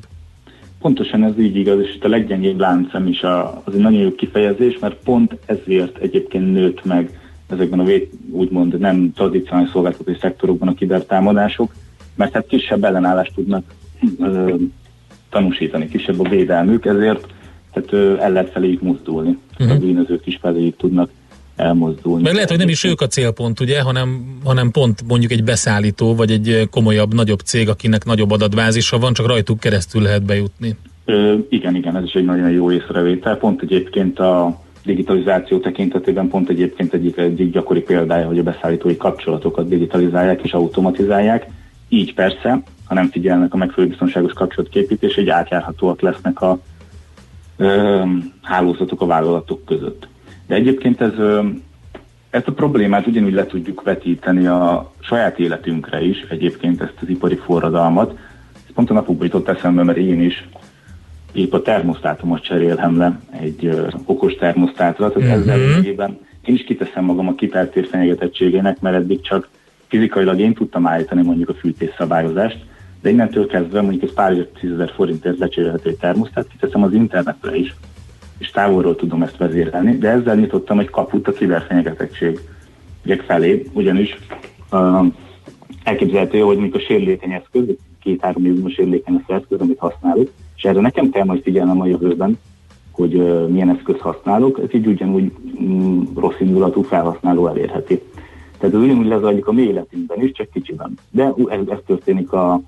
Pontosan 0.79 1.23
ez 1.23 1.39
így 1.39 1.55
igaz, 1.55 1.79
és 1.79 1.95
itt 1.95 2.03
a 2.03 2.07
leggyengébb 2.07 2.59
láncem 2.59 3.07
is 3.07 3.21
a, 3.21 3.61
az 3.65 3.73
egy 3.73 3.79
nagyon 3.79 3.99
jó 3.99 4.15
kifejezés, 4.15 4.77
mert 4.79 4.95
pont 5.03 5.37
ezért 5.45 5.97
egyébként 5.97 6.53
nőtt 6.53 6.85
meg 6.85 7.19
ezekben 7.47 7.79
a 7.79 7.83
vét, 7.83 8.11
úgymond 8.31 8.79
nem 8.79 9.11
tradicionális 9.13 9.71
szolgáltatói 9.71 10.15
szektorokban 10.21 10.67
a 10.67 10.73
kibertámadások, 10.73 11.73
mert 12.15 12.33
hát 12.33 12.47
kisebb 12.47 12.83
ellenállást 12.83 13.33
tudnak 13.35 13.63
ö, 14.19 14.55
tanúsítani, 15.29 15.87
kisebb 15.87 16.19
a 16.19 16.29
védelmük, 16.29 16.85
ezért 16.85 17.27
tehát 17.85 18.19
el 18.19 18.31
lehet 18.31 18.51
feléjük 18.51 18.81
mozdulni. 18.81 19.37
Uh-huh. 19.59 19.75
A 19.75 19.79
bűnözők 19.79 20.25
is 20.25 20.37
feléjük 20.41 20.77
tudnak 20.77 21.09
elmozdulni. 21.55 22.23
Meg 22.23 22.33
lehet, 22.33 22.49
hogy 22.49 22.57
nem 22.57 22.69
is 22.69 22.83
ők 22.83 23.01
a 23.01 23.07
célpont, 23.07 23.59
ugye, 23.59 23.81
hanem, 23.81 24.37
hanem 24.43 24.71
pont 24.71 25.03
mondjuk 25.07 25.31
egy 25.31 25.43
beszállító, 25.43 26.15
vagy 26.15 26.31
egy 26.31 26.67
komolyabb, 26.71 27.13
nagyobb 27.13 27.39
cég, 27.39 27.69
akinek 27.69 28.05
nagyobb 28.05 28.31
adatvázisa 28.31 28.97
van, 28.97 29.13
csak 29.13 29.27
rajtuk 29.27 29.59
keresztül 29.59 30.01
lehet 30.01 30.23
bejutni. 30.23 30.75
Ö, 31.05 31.35
igen, 31.49 31.75
igen, 31.75 31.95
ez 31.95 32.03
is 32.03 32.13
egy 32.13 32.25
nagyon 32.25 32.49
jó 32.49 32.71
észrevétel. 32.71 33.37
Pont 33.37 33.61
egyébként 33.61 34.19
a 34.19 34.61
digitalizáció 34.85 35.59
tekintetében 35.59 36.27
pont 36.27 36.49
egyébként 36.49 36.93
egyik, 36.93 37.17
egyik 37.17 37.51
gyakori 37.51 37.81
példája, 37.81 38.27
hogy 38.27 38.39
a 38.39 38.43
beszállítói 38.43 38.97
kapcsolatokat 38.97 39.67
digitalizálják 39.67 40.41
és 40.43 40.51
automatizálják. 40.51 41.47
Így 41.89 42.13
persze, 42.13 42.63
ha 42.85 42.93
nem 42.93 43.09
figyelnek 43.09 43.53
a 43.53 43.57
megfelelő 43.57 43.89
biztonságos 43.89 44.33
kapcsolatképítés, 44.33 45.15
egy 45.15 45.29
átjárhatóak 45.29 46.01
lesznek 46.01 46.41
a 46.41 46.59
hálózatok 48.41 49.01
a 49.01 49.05
vállalatok 49.05 49.65
között. 49.65 50.07
De 50.47 50.55
egyébként 50.55 51.01
ez, 51.01 51.13
ezt 52.29 52.47
a 52.47 52.53
problémát 52.53 53.07
ugyanúgy 53.07 53.33
le 53.33 53.45
tudjuk 53.45 53.81
vetíteni 53.81 54.47
a 54.47 54.91
saját 54.99 55.39
életünkre 55.39 56.01
is, 56.01 56.25
egyébként 56.29 56.81
ezt 56.81 56.97
az 57.01 57.09
ipari 57.09 57.35
forradalmat. 57.35 58.17
Ez 58.53 58.73
pont 58.73 58.89
a 58.89 58.93
napokban 58.93 59.25
jutott 59.25 59.47
eszembe, 59.47 59.83
mert 59.83 59.97
én 59.97 60.21
is 60.21 60.47
épp 61.31 61.53
a 61.53 61.61
termosztátomot 61.61 62.43
cserélhem 62.43 62.97
le 62.97 63.19
egy 63.39 63.65
ö, 63.65 63.87
okos 64.05 64.33
termosztátra, 64.33 65.11
tehát 65.11 65.29
mm-hmm. 65.29 65.41
ezzel 65.41 66.17
én 66.45 66.55
is 66.55 66.63
kiteszem 66.63 67.03
magam 67.03 67.27
a 67.27 67.35
kipertér 67.35 67.87
fenyegetettségének, 67.87 68.79
mert 68.79 68.95
eddig 68.95 69.21
csak 69.21 69.47
fizikailag 69.87 70.39
én 70.39 70.53
tudtam 70.53 70.87
állítani 70.87 71.21
mondjuk 71.23 71.49
a 71.49 71.53
fűtés 71.53 71.89
szabályozást, 71.97 72.65
de 73.01 73.09
innentől 73.09 73.47
kezdve 73.47 73.81
mondjuk 73.81 74.03
ez 74.03 74.13
pár 74.13 74.47
tízezer 74.59 74.91
forintért 74.95 75.37
lecserélhető 75.37 75.89
egy 75.89 75.97
termosztát, 75.97 76.47
kiteszem 76.47 76.83
az 76.83 76.93
internetre 76.93 77.55
is, 77.55 77.75
és 78.37 78.49
távolról 78.49 78.95
tudom 78.95 79.23
ezt 79.23 79.37
vezérelni, 79.37 79.97
de 79.97 80.09
ezzel 80.09 80.35
nyitottam 80.35 80.79
egy 80.79 80.89
kaput 80.89 81.27
a 81.27 81.31
kiberfenyegetettségek 81.31 83.21
felé, 83.25 83.65
ugyanis 83.73 84.17
uh, 84.71 85.05
elképzelhető, 85.83 86.39
hogy 86.39 86.57
mondjuk 86.57 86.75
a 86.75 86.85
sérülékeny 86.85 87.31
eszköz, 87.31 87.63
két-három 88.01 88.45
évben 88.45 88.71
sérülékeny 88.71 89.23
az 89.27 89.35
eszköz, 89.35 89.59
amit 89.59 89.79
használok, 89.79 90.31
és 90.55 90.63
erre 90.63 90.79
nekem 90.79 91.09
kell 91.09 91.25
majd 91.25 91.41
figyelnem 91.41 91.81
a 91.81 91.85
jövőben, 91.85 92.39
hogy 92.91 93.15
uh, 93.15 93.47
milyen 93.47 93.69
eszköz 93.69 93.99
használok, 93.99 94.59
ez 94.59 94.73
így 94.73 94.87
ugyanúgy 94.87 95.31
um, 95.59 96.11
rossz 96.15 96.39
indulatú 96.39 96.81
felhasználó 96.81 97.47
elérheti. 97.47 98.01
Tehát 98.57 98.75
ez 98.75 98.81
ugyanúgy 98.81 99.07
lezajlik 99.07 99.47
a 99.47 99.51
mi 99.51 99.61
életünkben 99.61 100.21
is, 100.21 100.31
csak 100.31 100.49
kicsiben. 100.49 100.97
De 101.11 101.33
ez, 101.49 101.59
ez 101.67 101.77
történik 101.85 102.31
a, 102.31 102.61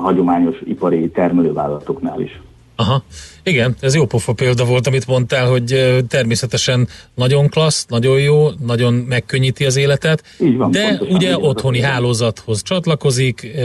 a 0.00 0.02
hagyományos 0.02 0.56
ipari 0.64 1.10
termelővállalatoknál 1.10 2.20
is. 2.20 2.40
Aha, 2.76 3.02
igen, 3.42 3.74
ez 3.80 3.94
jó 3.94 4.06
pofa 4.06 4.32
példa 4.32 4.64
volt, 4.64 4.86
amit 4.86 5.06
mondtál, 5.06 5.48
hogy 5.48 5.96
természetesen 6.08 6.88
nagyon 7.14 7.48
klassz, 7.48 7.86
nagyon 7.86 8.20
jó, 8.20 8.48
nagyon 8.66 8.94
megkönnyíti 8.94 9.64
az 9.64 9.76
életet, 9.76 10.22
van, 10.38 10.70
de 10.70 11.00
ugye 11.10 11.38
otthoni 11.38 11.80
hálózathoz 11.80 12.62
csatlakozik, 12.62 13.58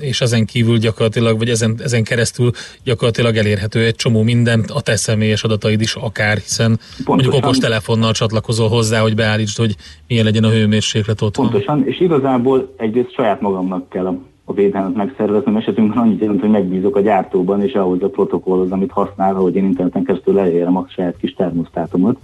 és 0.00 0.20
ezen 0.20 0.44
kívül 0.44 0.78
gyakorlatilag, 0.78 1.38
vagy 1.38 1.48
ezen, 1.48 1.74
ezen 1.82 2.04
keresztül 2.04 2.50
gyakorlatilag 2.84 3.36
elérhető 3.36 3.84
egy 3.84 3.94
csomó 3.94 4.22
mindent, 4.22 4.70
a 4.70 4.80
te 4.80 4.96
személyes 4.96 5.44
adataid 5.44 5.80
is 5.80 5.94
akár, 5.94 6.36
hiszen 6.36 6.66
pontosan. 6.66 7.04
mondjuk 7.06 7.34
okos 7.34 7.58
telefonnal 7.58 8.12
csatlakozol 8.12 8.68
hozzá, 8.68 9.00
hogy 9.00 9.14
beállítsd, 9.14 9.56
hogy 9.56 9.76
milyen 10.08 10.24
legyen 10.24 10.44
a 10.44 10.50
hőmérséklet 10.50 11.20
otthon. 11.22 11.50
Pontosan, 11.50 11.86
és 11.86 12.00
igazából 12.00 12.74
egyrészt 12.76 13.12
saját 13.12 13.40
magamnak 13.40 13.88
kell 13.88 14.06
a 14.06 14.18
a 14.50 14.54
védelmet 14.54 14.94
megszerveznem, 14.94 15.56
esetünkben 15.56 15.98
annyit 15.98 16.20
jelent, 16.20 16.40
hogy 16.40 16.50
megbízok 16.50 16.96
a 16.96 17.00
gyártóban, 17.00 17.62
és 17.62 17.72
ahhoz 17.72 18.02
a 18.02 18.08
protokollhoz, 18.08 18.70
amit 18.70 18.90
használ, 18.90 19.34
hogy 19.34 19.56
én 19.56 19.64
interneten 19.64 20.04
keresztül 20.04 20.38
elérem 20.38 20.76
a 20.76 20.86
saját 20.88 21.16
kis 21.16 21.34
termosztátomat. 21.34 22.16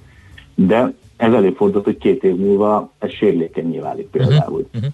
De 0.54 0.92
ez 1.16 1.32
előfordult, 1.32 1.84
hogy 1.84 1.98
két 1.98 2.24
év 2.24 2.36
múlva 2.36 2.92
ez 2.98 3.10
sérülékenyé 3.10 3.78
válik 3.78 4.06
például. 4.06 4.60
Uh-huh. 4.60 4.74
Uh-huh. 4.74 4.92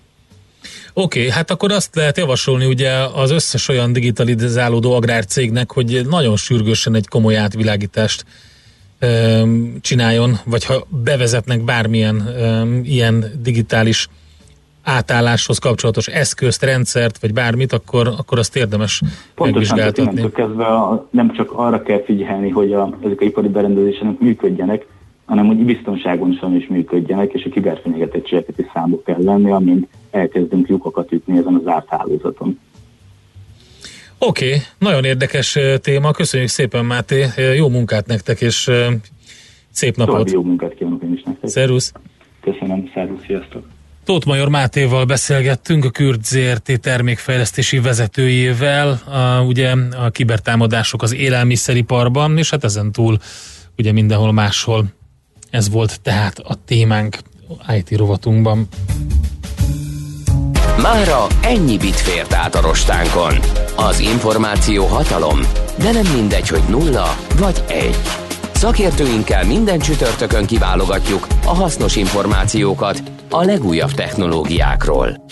Oké, 0.94 1.18
okay, 1.18 1.30
hát 1.30 1.50
akkor 1.50 1.72
azt 1.72 1.94
lehet 1.94 2.16
javasolni 2.16 2.66
ugye 2.66 2.90
az 3.14 3.30
összes 3.30 3.68
olyan 3.68 3.92
digitalizálódó 3.92 4.92
agrárcégnek, 4.92 5.72
hogy 5.72 6.00
nagyon 6.08 6.36
sürgősen 6.36 6.94
egy 6.94 7.08
komoly 7.08 7.36
átvilágítást 7.36 8.24
öm, 8.98 9.76
csináljon, 9.80 10.38
vagy 10.44 10.64
ha 10.64 10.86
bevezetnek 10.88 11.64
bármilyen 11.64 12.26
öm, 12.26 12.80
ilyen 12.84 13.24
digitális 13.42 14.08
átálláshoz 14.82 15.58
kapcsolatos 15.58 16.06
eszközt, 16.06 16.62
rendszert, 16.62 17.18
vagy 17.18 17.32
bármit, 17.32 17.72
akkor, 17.72 18.06
akkor 18.18 18.38
azt 18.38 18.56
érdemes 18.56 19.02
Pontosan, 19.34 19.76
megvizsgáltatni. 19.76 20.30
kezdve 20.30 20.66
a, 20.66 21.06
nem 21.10 21.32
csak 21.32 21.52
arra 21.52 21.82
kell 21.82 22.02
figyelni, 22.04 22.48
hogy 22.48 22.72
a, 22.72 22.96
ezek 23.04 23.20
a 23.20 23.24
ipari 23.24 23.48
berendezések 23.48 24.18
működjenek, 24.18 24.86
hanem 25.24 25.46
hogy 25.46 25.56
biztonságosan 25.56 26.56
is 26.56 26.66
működjenek, 26.66 27.32
és 27.32 27.44
a 27.44 27.50
kiberfenyegetettségeket 27.50 28.58
is 28.58 28.66
számba 28.74 29.02
kell 29.04 29.22
lenni, 29.22 29.50
amint 29.50 29.88
elkezdünk 30.10 30.68
lyukakat 30.68 31.12
ütni 31.12 31.38
ezen 31.38 31.54
az 31.54 31.62
zárt 31.62 31.88
hálózaton. 31.88 32.58
Oké, 34.18 34.46
okay, 34.46 34.58
nagyon 34.78 35.04
érdekes 35.04 35.58
téma, 35.80 36.10
köszönjük 36.10 36.48
szépen 36.48 36.84
Máté, 36.84 37.26
jó 37.56 37.68
munkát 37.68 38.06
nektek, 38.06 38.40
és 38.40 38.70
szép 39.70 39.96
napot! 39.96 40.14
További 40.14 40.32
jó 40.32 40.42
munkát 40.42 40.74
kívánok 40.74 41.02
én 41.02 41.12
is 41.12 41.22
nektek! 41.22 41.50
Szervusz! 41.50 41.92
Köszönöm, 42.40 42.90
szervusz, 42.94 43.24
sziasztok! 43.26 43.64
Tóth 44.04 44.26
Major 44.26 44.48
Mátéval 44.48 45.04
beszélgettünk, 45.04 45.84
a 45.84 45.90
Kürt 45.90 46.24
ZRT 46.24 46.80
termékfejlesztési 46.80 47.78
vezetőjével, 47.78 48.88
a, 48.90 49.40
ugye 49.40 49.74
a 49.96 50.10
kibertámadások 50.10 51.02
az 51.02 51.14
élelmiszeriparban, 51.14 52.38
és 52.38 52.50
hát 52.50 52.64
ezen 52.64 52.92
túl 52.92 53.18
ugye 53.78 53.92
mindenhol 53.92 54.32
máshol. 54.32 54.84
Ez 55.50 55.70
volt 55.70 56.00
tehát 56.00 56.38
a 56.38 56.54
témánk 56.64 57.18
IT 57.76 57.96
rovatunkban. 57.96 58.68
Mára 60.82 61.26
ennyi 61.42 61.76
bit 61.76 61.96
fért 61.96 62.32
át 62.32 62.54
a 62.54 62.60
rostánkon. 62.60 63.34
Az 63.76 63.98
információ 63.98 64.86
hatalom, 64.86 65.40
de 65.78 65.92
nem 65.92 66.06
mindegy, 66.14 66.48
hogy 66.48 66.62
nulla 66.68 67.16
vagy 67.38 67.62
egy. 67.68 67.96
Szakértőinkkel 68.52 69.44
minden 69.44 69.78
csütörtökön 69.78 70.46
kiválogatjuk 70.46 71.26
a 71.44 71.54
hasznos 71.54 71.96
információkat 71.96 73.02
a 73.32 73.44
legújabb 73.44 73.90
technológiákról. 73.90 75.24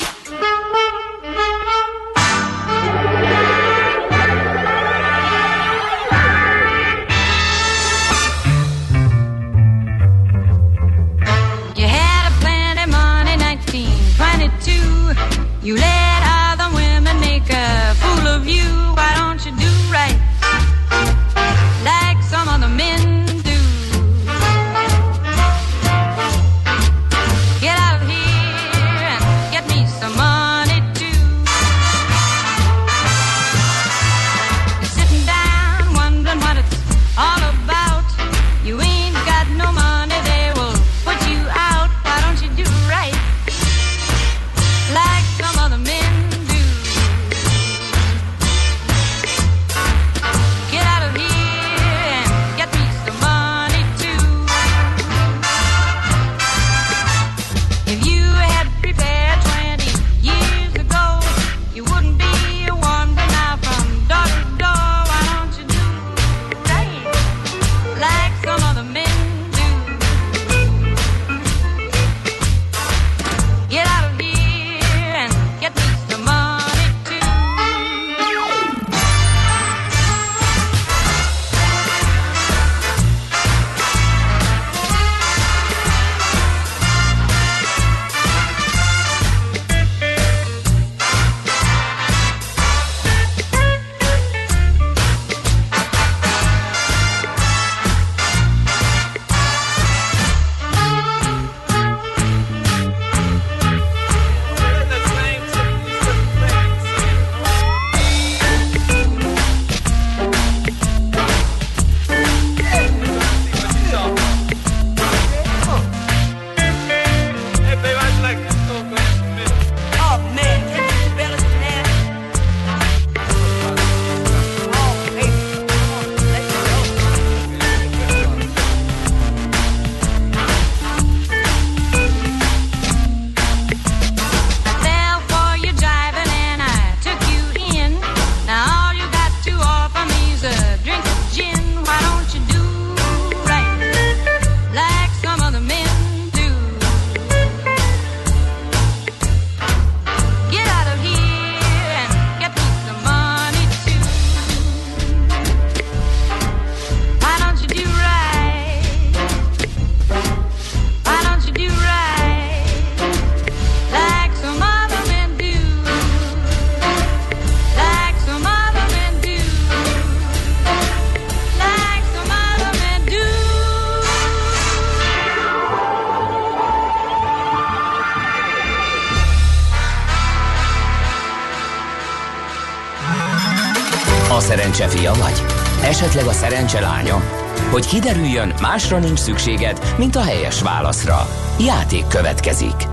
Szerencse 184.41 184.89
fia 184.89 185.13
vagy? 185.13 185.43
Esetleg 185.83 186.27
a 186.27 186.33
szerencse 186.33 186.81
lánya? 186.81 187.23
Hogy 187.71 187.87
kiderüljön, 187.87 188.55
másra 188.61 188.99
nincs 188.99 189.19
szükséged, 189.19 189.95
mint 189.99 190.17
a 190.17 190.23
helyes 190.23 190.63
válaszra. 190.63 191.29
Játék 191.59 192.07
következik. 192.07 192.89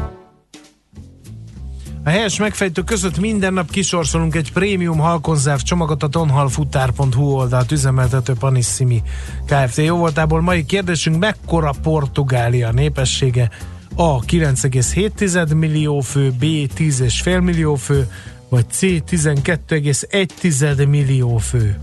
A 2.03 2.09
helyes 2.09 2.39
megfejtő 2.39 2.83
között 2.83 3.19
minden 3.19 3.53
nap 3.53 3.69
kisorsolunk 3.69 4.35
egy 4.35 4.51
prémium 4.51 4.97
halkonzerv 4.97 5.59
csomagot 5.59 6.03
a 6.03 6.07
tonhalfutár.hu 6.07 7.23
oldalt 7.23 7.71
üzemeltető 7.71 8.33
Panissimi 8.33 9.01
Kft. 9.45 9.77
Jó 9.77 9.97
voltából 9.97 10.41
mai 10.41 10.65
kérdésünk, 10.65 11.19
mekkora 11.19 11.73
Portugália 11.81 12.71
népessége? 12.71 13.49
A 13.95 14.19
9,7 14.19 15.55
millió 15.55 15.99
fő, 15.99 16.31
B 16.31 16.43
10,5 16.43 17.41
millió 17.41 17.75
fő, 17.75 18.07
vagy 18.49 18.65
C 18.69 18.81
12,1 18.81 20.89
millió 20.89 21.37
fő. 21.37 21.77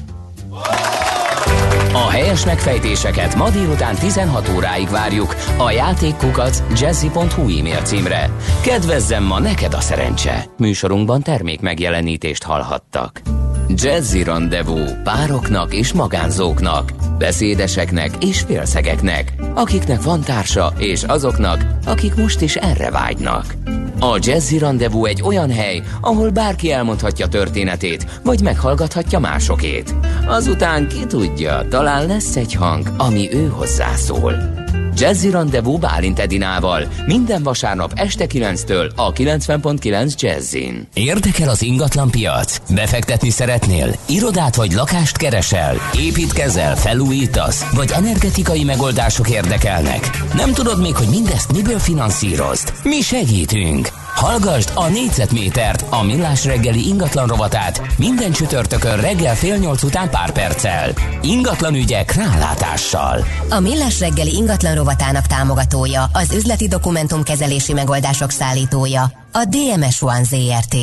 A 1.93 2.11
helyes 2.11 2.45
megfejtéseket 2.45 3.35
ma 3.35 3.51
délután 3.51 3.95
16 3.95 4.51
óráig 4.55 4.89
várjuk 4.89 5.35
a 5.59 5.71
játékkukac 5.71 6.63
jazzy.hu 6.81 7.59
e-mail 7.59 7.83
címre. 7.83 8.31
Kedvezzem 8.63 9.25
ma 9.25 9.41
neked 9.41 9.75
a 9.75 9.81
szerencse! 9.81 10.45
Műsorunkban 10.59 11.23
termék 11.23 11.61
megjelenítést 11.61 12.43
hallhattak. 12.43 13.21
Jazzy 13.69 14.23
Rendezvú 14.23 14.79
pároknak 15.05 15.75
és 15.75 15.93
magánzóknak, 15.93 16.93
beszédeseknek 17.19 18.25
és 18.25 18.41
félszegeknek, 18.41 19.33
akiknek 19.55 20.03
van 20.03 20.21
társa 20.21 20.73
és 20.79 21.03
azoknak, 21.03 21.67
akik 21.87 22.15
most 22.15 22.41
is 22.41 22.57
erre 22.57 22.91
vágynak. 22.91 23.55
A 24.05 24.19
Jazzy 24.21 24.59
Rendezvú 24.59 25.05
egy 25.05 25.23
olyan 25.23 25.51
hely, 25.51 25.83
ahol 26.01 26.31
bárki 26.31 26.73
elmondhatja 26.73 27.27
történetét, 27.27 28.21
vagy 28.25 28.43
meghallgathatja 28.43 29.19
másokét. 29.19 29.95
Azután 30.27 30.89
ki 30.89 31.07
tudja, 31.07 31.67
talán 31.69 32.07
lesz 32.07 32.37
egy 32.37 32.55
hang, 32.55 32.95
ami 32.97 33.33
ő 33.33 33.49
hozzászól. 33.49 34.64
Jazzy 34.97 35.31
Rendezvú 35.31 35.79
Bálint 35.79 36.19
Edinával 36.19 36.89
minden 37.07 37.43
vasárnap 37.43 37.93
este 37.95 38.27
9-től 38.29 38.95
a 38.95 39.13
90.9 39.13 40.21
Jazzin. 40.21 40.89
Érdekel 40.95 41.49
az 41.49 41.63
ingatlan 41.63 42.11
piac? 42.11 42.59
Befektetni 42.75 43.31
szeretnél? 43.31 43.95
Irodát 44.09 44.57
vagy 44.57 44.73
lakást 44.73 45.17
keresel? 45.17 45.77
Építkezel? 45.99 46.77
Felújítasz? 46.77 47.71
Vagy 47.73 47.91
energetikai 47.91 48.65
megoldások 48.65 49.31
érdekelnek? 49.31 50.11
Nem 50.35 50.53
tudod 50.53 50.81
még, 50.81 50.95
hogy 50.97 51.09
mindezt 51.09 51.53
miből 51.53 51.79
finanszírozd? 51.79 52.73
Mi 52.83 53.01
segítünk! 53.01 54.04
Hallgasd 54.15 54.71
a 54.75 54.89
négyzetmétert, 54.89 55.85
a 55.91 56.03
millás 56.03 56.45
reggeli 56.45 56.87
ingatlan 56.89 57.27
rovatát 57.27 57.83
minden 57.99 58.33
csütörtökön 58.33 59.01
reggel 59.01 59.35
fél 59.35 59.57
nyolc 59.57 59.83
után 59.83 60.11
pár 60.11 60.33
perccel. 60.33 60.93
Ingatlan 61.23 61.75
ügyek 61.75 62.13
rálátással. 62.15 63.25
A 63.51 63.61
millás 63.61 64.01
reggeli 64.01 64.35
ingatlan 64.35 64.75
rovatának 64.75 65.27
támogatója, 65.27 66.05
az 66.13 66.33
üzleti 66.33 66.69
dokumentumkezelési 66.69 67.73
megoldások 67.73 68.31
szállítója, 68.31 69.13
a 69.33 69.45
DMS 69.45 70.03
One 70.03 70.23
ZRT. 70.23 70.77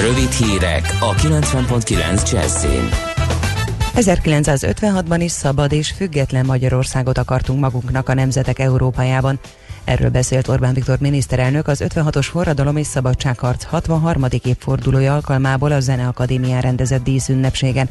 Rövid 0.00 0.30
hírek 0.30 0.96
a 1.00 1.14
90.9 1.14 2.30
Jazzin. 2.32 2.88
1956-ban 3.96 5.18
is 5.20 5.32
szabad 5.32 5.72
és 5.72 5.90
független 5.90 6.46
Magyarországot 6.46 7.18
akartunk 7.18 7.60
magunknak 7.60 8.08
a 8.08 8.14
nemzetek 8.14 8.58
Európájában. 8.58 9.40
Erről 9.86 10.10
beszélt 10.10 10.48
Orbán 10.48 10.74
Viktor 10.74 10.98
miniszterelnök 11.00 11.68
az 11.68 11.84
56-os 11.88 12.26
forradalom 12.30 12.76
és 12.76 12.86
szabadságharc 12.86 13.64
63. 13.64 14.24
évfordulója 14.42 15.14
alkalmából 15.14 15.72
a 15.72 15.80
Zeneakadémián 15.80 16.60
rendezett 16.60 17.02
díszünnepségen. 17.02 17.88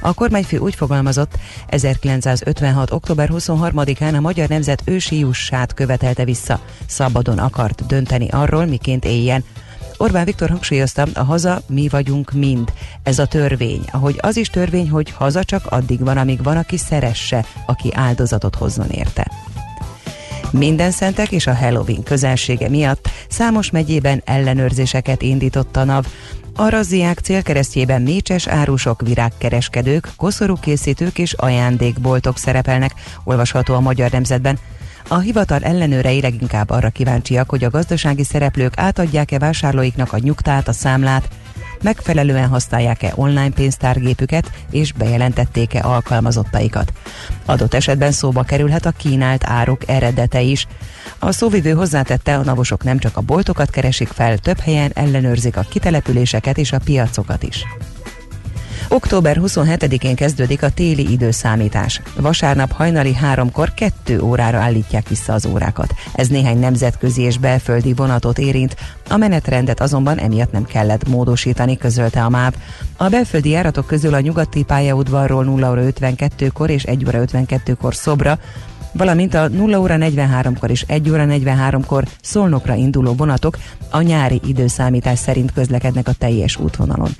A 0.00 0.14
kormányfő 0.14 0.58
úgy 0.58 0.74
fogalmazott, 0.74 1.38
1956. 1.66 2.90
október 2.90 3.30
23-án 3.32 4.16
a 4.16 4.20
magyar 4.20 4.48
nemzet 4.48 4.82
ősi 4.84 5.18
jussát 5.18 5.74
követelte 5.74 6.24
vissza. 6.24 6.60
Szabadon 6.86 7.38
akart 7.38 7.86
dönteni 7.86 8.28
arról, 8.28 8.64
miként 8.64 9.04
éljen. 9.04 9.44
Orbán 9.96 10.24
Viktor 10.24 10.48
hangsúlyozta, 10.48 11.06
a 11.14 11.22
haza 11.22 11.60
mi 11.66 11.88
vagyunk 11.88 12.32
mind. 12.32 12.72
Ez 13.02 13.18
a 13.18 13.26
törvény. 13.26 13.84
Ahogy 13.92 14.18
az 14.20 14.36
is 14.36 14.50
törvény, 14.50 14.90
hogy 14.90 15.10
haza 15.10 15.44
csak 15.44 15.66
addig 15.66 16.04
van, 16.04 16.16
amíg 16.16 16.42
van, 16.42 16.56
aki 16.56 16.76
szeresse, 16.76 17.44
aki 17.66 17.90
áldozatot 17.94 18.54
hozzon 18.54 18.88
érte. 18.88 19.30
Minden 20.52 20.90
szentek 20.90 21.32
és 21.32 21.46
a 21.46 21.54
Halloween 21.54 22.02
közelsége 22.02 22.68
miatt 22.68 23.10
számos 23.28 23.70
megyében 23.70 24.22
ellenőrzéseket 24.24 25.22
indított 25.22 25.76
a 25.76 25.84
NAV. 25.84 26.06
A 26.56 26.68
razziák 26.68 27.18
célkeresztjében 27.18 28.02
mécses 28.02 28.46
árusok, 28.46 29.00
virágkereskedők, 29.00 30.08
koszorúkészítők 30.16 31.18
és 31.18 31.32
ajándékboltok 31.32 32.38
szerepelnek, 32.38 32.92
olvasható 33.24 33.74
a 33.74 33.80
Magyar 33.80 34.10
Nemzetben. 34.10 34.58
A 35.08 35.18
hivatal 35.18 35.62
ellenőrei 35.62 36.20
leginkább 36.20 36.70
arra 36.70 36.88
kíváncsiak, 36.88 37.50
hogy 37.50 37.64
a 37.64 37.70
gazdasági 37.70 38.24
szereplők 38.24 38.72
átadják-e 38.76 39.38
vásárlóiknak 39.38 40.12
a 40.12 40.18
nyugtát, 40.18 40.68
a 40.68 40.72
számlát, 40.72 41.28
megfelelően 41.82 42.48
használják-e 42.48 43.12
online 43.14 43.50
pénztárgépüket, 43.50 44.50
és 44.70 44.92
bejelentették-e 44.92 45.84
alkalmazottaikat. 45.84 46.92
Adott 47.44 47.74
esetben 47.74 48.12
szóba 48.12 48.42
kerülhet 48.42 48.86
a 48.86 48.90
kínált 48.90 49.44
áruk 49.44 49.88
eredete 49.88 50.40
is. 50.40 50.66
A 51.18 51.32
szóvivő 51.32 51.70
hozzátette, 51.70 52.36
a 52.36 52.42
navosok 52.42 52.84
nem 52.84 52.98
csak 52.98 53.16
a 53.16 53.20
boltokat 53.20 53.70
keresik 53.70 54.08
fel, 54.08 54.38
több 54.38 54.58
helyen 54.58 54.90
ellenőrzik 54.94 55.56
a 55.56 55.66
kitelepüléseket 55.70 56.58
és 56.58 56.72
a 56.72 56.78
piacokat 56.84 57.42
is. 57.42 57.64
Október 58.90 59.40
27-én 59.40 60.14
kezdődik 60.14 60.62
a 60.62 60.70
téli 60.70 61.12
időszámítás. 61.12 62.00
Vasárnap 62.16 62.72
hajnali 62.72 63.14
háromkor 63.14 63.74
kettő 63.74 64.20
órára 64.20 64.58
állítják 64.58 65.08
vissza 65.08 65.32
az 65.32 65.46
órákat. 65.46 65.94
Ez 66.14 66.28
néhány 66.28 66.58
nemzetközi 66.58 67.22
és 67.22 67.38
belföldi 67.38 67.92
vonatot 67.92 68.38
érint, 68.38 68.76
a 69.08 69.16
menetrendet 69.16 69.80
azonban 69.80 70.18
emiatt 70.18 70.52
nem 70.52 70.64
kellett 70.64 71.08
módosítani, 71.08 71.76
közölte 71.76 72.24
a 72.24 72.28
MÁV. 72.28 72.54
A 72.96 73.08
belföldi 73.08 73.50
járatok 73.50 73.86
közül 73.86 74.14
a 74.14 74.20
nyugati 74.20 74.62
pályaudvarról 74.62 75.44
0 75.44 75.70
óra 75.70 75.82
52-kor 75.84 76.70
és 76.70 76.82
1 76.82 77.04
óra 77.06 77.20
52-kor 77.26 77.94
szobra, 77.94 78.38
valamint 78.92 79.34
a 79.34 79.48
0 79.48 79.80
óra 79.80 79.96
43-kor 79.98 80.70
és 80.70 80.84
1 80.86 81.10
óra 81.10 81.24
43-kor 81.28 82.04
Szolnokra 82.22 82.74
induló 82.74 83.12
vonatok 83.12 83.58
a 83.90 84.00
nyári 84.00 84.40
időszámítás 84.46 85.18
szerint 85.18 85.52
közlekednek 85.52 86.08
a 86.08 86.12
teljes 86.12 86.56
útvonalon. 86.56 87.10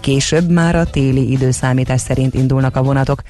Később 0.00 0.50
már 0.50 0.76
a 0.76 0.84
téli 0.84 1.30
időszámítás 1.30 2.00
szerint 2.00 2.34
indulnak 2.34 2.76
a 2.76 2.82
vonatok. 2.82 3.22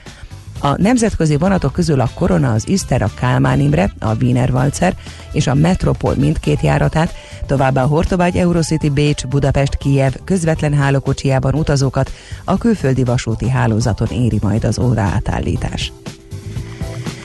A 0.60 0.80
nemzetközi 0.80 1.36
vonatok 1.36 1.72
közül 1.72 2.00
a 2.00 2.10
Korona, 2.14 2.52
az 2.52 2.68
Iszter, 2.68 3.02
a 3.02 3.10
Kálmán 3.14 3.60
Imre, 3.60 3.92
a 3.98 4.14
Wiener 4.14 4.50
Walzer 4.50 4.94
és 5.32 5.46
a 5.46 5.54
Metropol 5.54 6.14
mindkét 6.14 6.60
járatát, 6.60 7.14
továbbá 7.46 7.82
a 7.82 7.86
Hortobágy 7.86 8.36
Eurocity 8.36 8.88
Bécs, 8.88 9.26
Budapest, 9.26 9.76
Kijev 9.76 10.12
közvetlen 10.24 10.74
hálókocsijában 10.74 11.54
utazókat 11.54 12.10
a 12.44 12.58
külföldi 12.58 13.04
vasúti 13.04 13.48
hálózaton 13.48 14.08
éri 14.08 14.38
majd 14.42 14.64
az 14.64 14.78
óra 14.78 15.20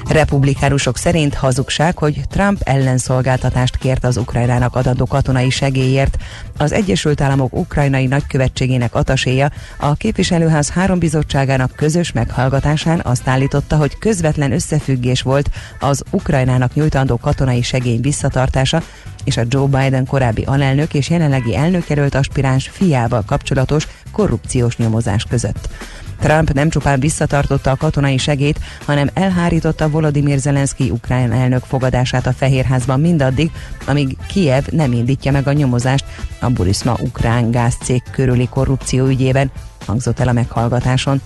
átállítás. 0.04 0.30
Republikánusok 0.30 0.98
szerint 0.98 1.34
hazugság, 1.34 1.98
hogy 1.98 2.22
Trump 2.30 2.62
ellenszolgáltatást 2.62 3.78
kért 3.78 4.04
az 4.04 4.18
Ukrajnának 4.18 4.76
adandó 4.76 5.06
katonai 5.06 5.50
segélyért. 5.50 6.18
Az 6.58 6.72
Egyesült 6.72 7.22
Államok 7.22 7.56
ukrajnai 7.56 8.06
nagykövetségének 8.06 8.96
ataséja 8.96 9.52
a 9.78 9.94
képviselőház 9.94 10.70
három 10.70 11.00
bizottságának 11.00 11.72
közös 11.76 12.12
meghallgatásán 12.12 13.02
azt 13.04 13.28
állította, 13.28 13.76
hogy 13.76 13.98
közvetlen 13.98 14.52
összefüggés 14.52 15.22
volt 15.22 15.50
az 15.80 16.04
Ukrajnának 16.12 16.74
nyújtandó 16.74 17.18
katonai 17.18 17.62
segély 17.62 17.98
visszatartása 17.98 18.82
és 19.24 19.38
a 19.38 19.44
Joe 19.48 19.68
Biden 19.68 20.06
korábbi 20.06 20.44
alelnök 20.44 20.94
és 20.94 21.10
jelenlegi 21.10 21.56
elnökjelölt 21.56 22.16
aspiráns 22.16 22.70
fiával 22.70 23.24
kapcsolatos 23.26 23.88
korrupciós 24.12 24.78
nyomozás 24.78 25.26
között. 25.30 25.70
Trump 26.20 26.52
nem 26.52 26.70
csupán 26.70 27.00
visszatartotta 27.00 27.72
a 27.72 27.76
katonai 27.76 28.18
segét, 28.18 28.60
hanem 28.86 29.10
elhárította 29.14 29.90
Volodymyr 29.90 30.38
Zelenszky 30.38 30.90
ukrán 30.90 31.32
elnök 31.32 31.64
fogadását 31.64 32.28
a 32.28 32.34
Fehérházban 32.34 33.00
mindaddig, 33.00 33.52
amíg 33.86 34.18
Kiev 34.28 34.66
nem 34.72 34.92
indítja 34.92 35.32
meg 35.32 35.48
a 35.48 35.54
nyomozást 35.54 36.06
a 36.40 36.50
Burisma 36.50 36.98
ukrán 37.00 37.52
gázcég 37.52 38.02
körüli 38.12 38.48
korrupció 38.48 39.06
ügyében, 39.06 39.52
hangzott 39.86 40.20
el 40.20 40.28
a 40.28 40.34
meghallgatáson. 40.34 41.22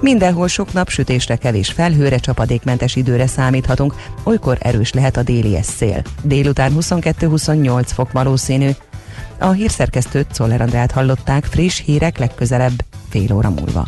Mindenhol 0.00 0.48
sok 0.48 0.72
napsütésre, 0.72 1.36
kevés 1.36 1.70
felhőre, 1.70 2.18
csapadékmentes 2.18 2.96
időre 2.96 3.26
számíthatunk, 3.26 3.94
olykor 4.22 4.58
erős 4.60 4.92
lehet 4.92 5.16
a 5.16 5.22
déli 5.22 5.58
szél. 5.62 6.02
Délután 6.22 6.72
22-28 6.80 7.82
fok 7.86 8.12
valószínű. 8.12 8.70
A 9.38 9.50
hírszerkesztőt 9.50 10.32
Czoller 10.32 10.60
Andrát 10.60 10.90
hallották, 10.90 11.44
friss 11.44 11.80
hírek 11.80 12.18
legközelebb 12.18 12.84
fél 13.10 13.32
óra 13.32 13.50
múlva. 13.50 13.84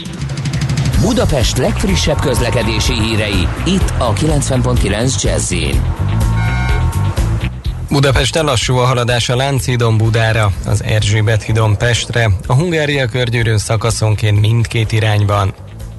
Budapest 1.01 1.57
legfrissebb 1.57 2.21
közlekedési 2.21 2.93
hírei, 2.93 3.49
itt 3.65 3.93
a 3.99 4.13
90.9 4.13 5.23
jazz 5.23 5.55
Budapesten 7.91 8.45
lassú 8.45 8.77
a 8.77 8.85
haladás 8.85 9.29
a 9.29 9.37
Lánchídon 9.37 9.97
Budára, 9.97 10.53
az 10.67 10.83
Erzsébet 10.83 11.43
hídon 11.43 11.77
Pestre, 11.77 12.31
a 12.47 12.55
Hungária 12.55 13.07
körgyűrűn 13.07 13.59
szakaszonként 13.59 14.41
mindkét 14.41 14.93
irányban. 14.93 15.55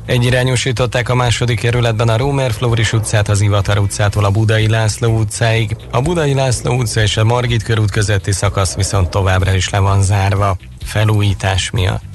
Egyirányosították 0.06 1.10
a 1.10 1.16
második 1.16 1.60
kerületben 1.60 2.10
a 2.10 2.18
Rómer 2.18 2.52
Flóris 2.52 2.94
utcát 2.94 3.30
az 3.30 3.42
Ivatar 3.42 3.78
utcától 3.78 4.26
a 4.26 4.30
Budai 4.30 4.68
László 4.68 5.18
utcáig. 5.18 5.76
A 5.92 6.02
Budai 6.02 6.34
László 6.34 6.78
utca 6.78 7.02
és 7.02 7.18
a 7.18 7.24
Margit 7.24 7.64
körút 7.64 7.92
közötti 7.92 8.32
szakasz 8.32 8.76
viszont 8.76 9.10
továbbra 9.10 9.54
is 9.54 9.70
le 9.70 9.80
van 9.80 10.02
zárva, 10.02 10.58
felújítás 10.86 11.70
miatt. 11.70 12.13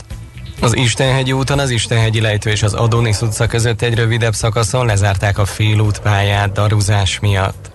Az 0.60 0.76
Istenhegyi 0.76 1.32
úton 1.32 1.58
az 1.58 1.70
Istenhegyi 1.70 2.20
lejtő 2.20 2.50
és 2.50 2.62
az 2.62 2.74
Adonis 2.74 3.20
utca 3.20 3.46
között 3.46 3.82
egy 3.82 3.94
rövidebb 3.94 4.34
szakaszon 4.34 4.86
lezárták 4.86 5.38
a 5.38 5.44
félútpályát 5.44 6.52
daruzás 6.52 7.20
miatt. 7.20 7.70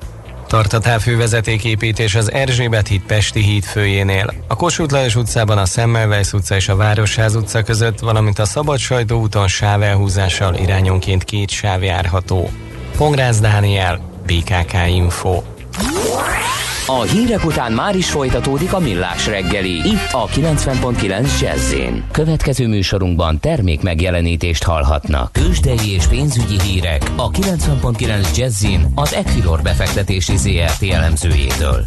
Tart 0.47 0.73
a 0.73 0.79
távfővezetéképítés 0.79 2.15
az 2.15 2.31
Erzsébet 2.31 2.87
híd 2.87 3.01
Pesti 3.01 3.41
híd 3.41 3.63
főjénél. 3.63 4.33
A 4.47 4.55
Kossuth 4.55 4.93
Lajos 4.93 5.15
utcában 5.15 5.57
a 5.57 5.65
Szemmelweis 5.65 6.33
utca 6.33 6.55
és 6.55 6.69
a 6.69 6.75
Városház 6.75 7.35
utca 7.35 7.63
között, 7.63 7.99
valamint 7.99 8.39
a 8.39 8.45
Szabad 8.45 8.77
Sajtó 8.77 9.19
úton 9.19 9.47
sávelhúzással 9.47 10.55
irányonként 10.55 11.23
két 11.23 11.49
sáv 11.49 11.83
járható. 11.83 12.49
Pongrász 12.97 13.39
Dániel, 13.39 13.99
BKK 14.25 14.73
Info. 14.87 15.41
A 16.87 17.01
hírek 17.01 17.45
után 17.45 17.71
már 17.71 17.95
is 17.95 18.11
folytatódik 18.11 18.73
a 18.73 18.79
millás 18.79 19.27
reggeli. 19.27 19.71
Itt 19.71 20.09
a 20.11 20.27
90.9 20.27 21.41
jazz 21.41 21.75
Következő 22.11 22.67
műsorunkban 22.67 23.39
termék 23.39 23.81
megjelenítést 23.81 24.63
hallhatnak. 24.63 25.31
Kősdei 25.31 25.91
és 25.93 26.07
pénzügyi 26.07 26.61
hírek 26.61 27.01
a 27.15 27.29
90.9 27.29 28.37
jazz 28.37 28.65
az 28.95 29.13
Equilor 29.13 29.61
befektetési 29.61 30.37
ZRT 30.37 30.91
elemzőjétől. 30.91 31.85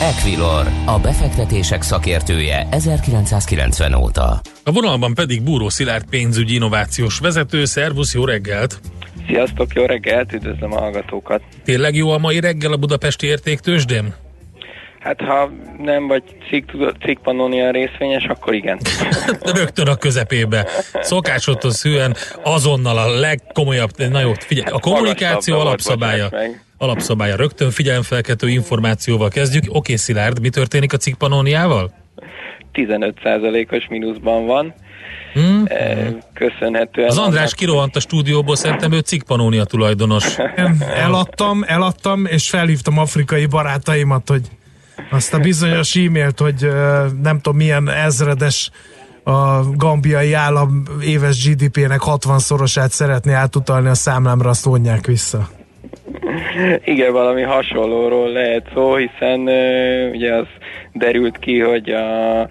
Equilor, 0.00 0.66
a 0.86 0.98
befektetések 0.98 1.82
szakértője 1.82 2.68
1990 2.70 3.94
óta. 3.94 4.40
A 4.64 4.72
vonalban 4.72 5.14
pedig 5.14 5.42
Búró 5.42 5.68
Szilárd 5.68 6.04
pénzügyi 6.10 6.54
innovációs 6.54 7.18
vezető. 7.18 7.64
Szervusz, 7.64 8.14
jó 8.14 8.24
reggelt! 8.24 8.80
Sziasztok, 9.26 9.74
jó 9.74 9.84
reggelt, 9.84 10.32
üdvözlöm 10.32 10.72
a 10.72 10.80
hallgatókat! 10.80 11.42
Tényleg 11.64 11.94
jó 11.94 12.10
a 12.10 12.18
mai 12.18 12.40
reggel 12.40 12.72
a 12.72 12.76
budapesti 12.76 13.26
értéktősdén? 13.26 14.14
Hát 15.00 15.20
ha 15.20 15.50
nem 15.78 16.06
vagy 16.06 16.22
cikk, 16.48 16.70
cikk 17.04 17.18
részvényes, 17.70 18.24
akkor 18.24 18.54
igen. 18.54 18.78
Rögtön 19.56 19.86
a 19.86 19.96
közepébe. 19.96 20.66
Szokásodtól 21.00 21.70
szűen 21.70 22.16
azonnal 22.42 22.98
a 22.98 23.18
legkomolyabb, 23.18 23.90
na 24.10 24.20
jó, 24.20 24.32
figyelj, 24.38 24.70
a 24.72 24.78
kommunikáció 24.78 25.58
alapszabálya. 25.58 26.30
Alapszabálya. 26.78 27.36
Rögtön 27.36 27.70
figyelemfelkeltő 27.70 28.48
információval 28.48 29.28
kezdjük. 29.28 29.64
Oké, 29.68 29.94
Szilárd, 29.94 30.40
mi 30.40 30.48
történik 30.48 30.92
a 30.92 30.96
cikk 30.96 31.22
15%-os 32.72 33.86
mínuszban 33.88 34.46
van. 34.46 34.74
Hmm. 35.32 35.64
Köszönhetően. 36.34 37.08
Az 37.08 37.18
András 37.18 37.40
annak... 37.40 37.52
kirohant 37.52 37.96
a 37.96 38.00
stúdióból, 38.00 38.56
szerintem 38.56 38.92
ő 38.92 38.98
cikkpanónia 38.98 39.64
tulajdonos. 39.64 40.38
eladtam, 40.94 41.64
eladtam, 41.66 42.26
és 42.26 42.50
felhívtam 42.50 42.98
afrikai 42.98 43.46
barátaimat, 43.46 44.28
hogy 44.28 44.42
azt 45.10 45.34
a 45.34 45.38
bizonyos 45.38 45.96
e-mailt, 45.96 46.38
hogy 46.38 46.68
nem 47.22 47.40
tudom 47.40 47.58
milyen 47.58 47.88
ezredes 47.88 48.70
a 49.24 49.60
gambiai 49.76 50.32
állam 50.32 50.82
éves 51.04 51.48
GDP-nek 51.48 52.00
60-szorosát 52.04 52.88
szeretné 52.88 53.32
átutalni 53.32 53.88
a 53.88 53.94
számlámra, 53.94 54.48
azt 54.48 54.64
vonják 54.64 55.06
vissza. 55.06 55.48
Igen, 56.84 57.12
valami 57.12 57.42
hasonlóról 57.42 58.28
lehet 58.28 58.70
szó, 58.74 58.94
hiszen 58.94 59.40
ugye 60.10 60.34
az 60.34 60.46
derült 60.92 61.38
ki, 61.38 61.60
hogy 61.60 61.88
a 61.90 62.48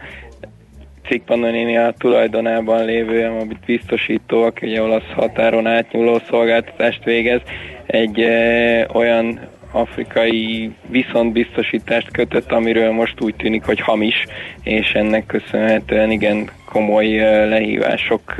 cikk 1.07 1.29
a 1.29 1.93
tulajdonában 1.97 2.85
lévő, 2.85 3.25
amit 3.25 3.65
biztosító, 3.65 4.43
aki 4.43 4.67
ugye 4.67 4.81
olasz 4.81 5.11
határon 5.15 5.67
átnyúló 5.67 6.19
szolgáltatást 6.29 7.03
végez, 7.03 7.41
egy 7.85 8.19
uh, 8.19 8.95
olyan 8.95 9.39
afrikai 9.71 10.71
viszontbiztosítást 10.89 12.11
kötött, 12.11 12.51
amiről 12.51 12.91
most 12.91 13.21
úgy 13.21 13.35
tűnik, 13.35 13.63
hogy 13.63 13.79
hamis, 13.79 14.25
és 14.63 14.91
ennek 14.91 15.25
köszönhetően 15.25 16.11
igen 16.11 16.49
komoly 16.77 17.17
lehívások 17.49 18.35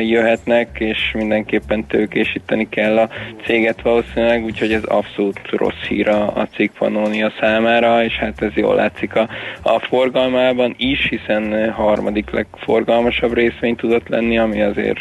jöhetnek, 0.00 0.68
és 0.78 0.98
mindenképpen 1.14 1.86
tőkésíteni 1.86 2.68
kell 2.68 2.98
a 2.98 3.08
céget 3.46 3.82
valószínűleg, 3.82 4.44
úgyhogy 4.44 4.72
ez 4.72 4.84
abszolút 4.84 5.40
rossz 5.50 5.82
hír 5.88 6.08
a, 6.08 6.48
cikk 6.54 6.72
Pannonia 6.78 7.32
számára, 7.40 8.04
és 8.04 8.12
hát 8.12 8.42
ez 8.42 8.50
jól 8.54 8.74
látszik 8.74 9.16
a, 9.16 9.28
a 9.62 9.78
forgalmában 9.78 10.74
is, 10.78 11.08
hiszen 11.08 11.72
harmadik 11.72 12.30
legforgalmasabb 12.30 13.34
részvény 13.34 13.76
tudott 13.76 14.08
lenni, 14.08 14.38
ami 14.38 14.62
azért 14.62 14.98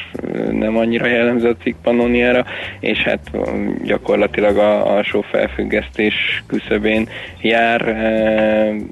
nem 0.52 0.78
annyira 0.78 1.06
jellemző 1.06 1.50
a 1.50 1.64
cikk 1.64 1.76
Pannoniára, 1.84 2.46
és 2.80 3.04
hát 3.04 3.32
gyakorlatilag 3.84 4.58
a 4.58 4.96
alsó 4.96 5.22
felfüggesztés 5.22 6.44
küszöbén 6.48 7.10
jár, 7.42 7.96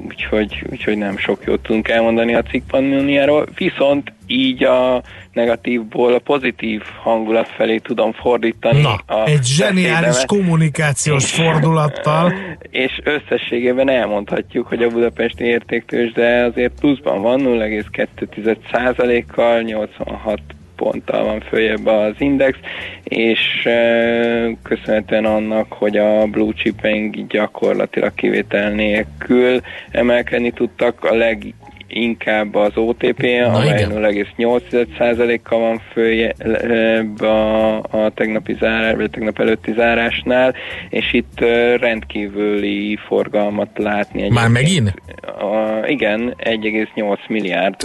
úgyhogy, 0.05 0.63
úgyhogy 0.71 0.97
nem 0.97 1.17
sok 1.17 1.43
jót 1.45 1.61
tudunk 1.61 1.87
elmondani 1.87 2.33
a 2.35 2.43
cikk 2.43 2.67
Pannoniáról. 2.67 3.47
Viszont 3.55 3.88
viszont 3.89 4.13
így 4.27 4.63
a 4.63 5.01
negatívból 5.33 6.13
a 6.13 6.19
pozitív 6.19 6.81
hangulat 7.01 7.47
felé 7.47 7.77
tudom 7.77 8.11
fordítani. 8.11 8.81
Na, 8.81 9.15
a 9.15 9.27
egy 9.27 9.43
zseniális 9.43 10.23
kommunikációs 10.25 11.31
fordulattal. 11.31 12.33
És 12.69 13.01
összességében 13.03 13.89
elmondhatjuk, 13.89 14.67
hogy 14.67 14.83
a 14.83 14.89
budapesti 14.89 15.43
értéktős, 15.43 16.11
de 16.11 16.43
azért 16.43 16.79
pluszban 16.79 17.21
van 17.21 17.41
0,2%-kal, 17.43 19.61
86 19.61 20.41
ponttal 20.75 21.23
van 21.23 21.39
följebb 21.39 21.85
az 21.85 22.13
index, 22.17 22.57
és 23.03 23.39
köszönhetően 24.63 25.25
annak, 25.25 25.73
hogy 25.73 25.97
a 25.97 26.25
blue 26.25 26.53
chiping 26.53 27.27
gyakorlatilag 27.27 28.13
kivétel 28.13 28.71
nélkül 28.71 29.61
emelkedni 29.91 30.51
tudtak, 30.51 31.03
a 31.03 31.15
leg 31.15 31.53
inkább 31.89 32.55
az 32.55 32.71
OTP, 32.75 33.23
amely 33.53 33.85
0,8%-kal 33.89 35.59
van 35.59 35.81
följebb 35.91 37.21
a, 37.21 37.77
a 37.77 38.11
tegnapi 38.13 38.55
zárás, 38.59 38.95
vagy 38.95 39.09
tegnap 39.09 39.39
előtti 39.39 39.73
zárásnál, 39.73 40.53
és 40.89 41.13
itt 41.13 41.39
rendkívüli 41.79 42.97
forgalmat 43.07 43.69
látni. 43.75 44.21
Egy 44.21 44.31
Már 44.31 44.47
megint? 44.47 44.93
A, 45.21 45.85
igen, 45.87 46.35
1,8 46.37 47.17
milliárd 47.27 47.75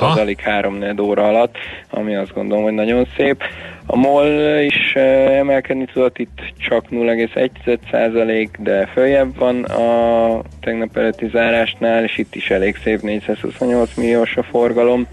az 0.00 0.18
alig 0.18 0.40
3 0.40 0.78
óra 1.00 1.28
alatt, 1.28 1.54
ami 1.90 2.14
azt 2.14 2.34
gondolom, 2.34 2.62
hogy 2.62 2.72
nagyon 2.72 3.06
szép. 3.16 3.42
A 3.86 3.96
MOL 3.96 4.58
is 4.60 4.94
emelkedni 4.94 5.84
tudott, 5.92 6.18
itt 6.18 6.40
csak 6.58 6.84
0,1%, 6.90 8.48
de 8.58 8.86
följebb 8.86 9.36
van 9.38 9.64
a 9.64 10.42
tegnap 10.60 10.96
előtti 10.96 11.28
zárásnál, 11.32 12.04
és 12.04 12.18
itt 12.18 12.34
is 12.34 12.50
elég 12.50 12.76
szép 12.82 13.00
428 13.00 13.94
milliós 13.96 14.36
a 14.36 14.42
forgalom. 14.42 15.06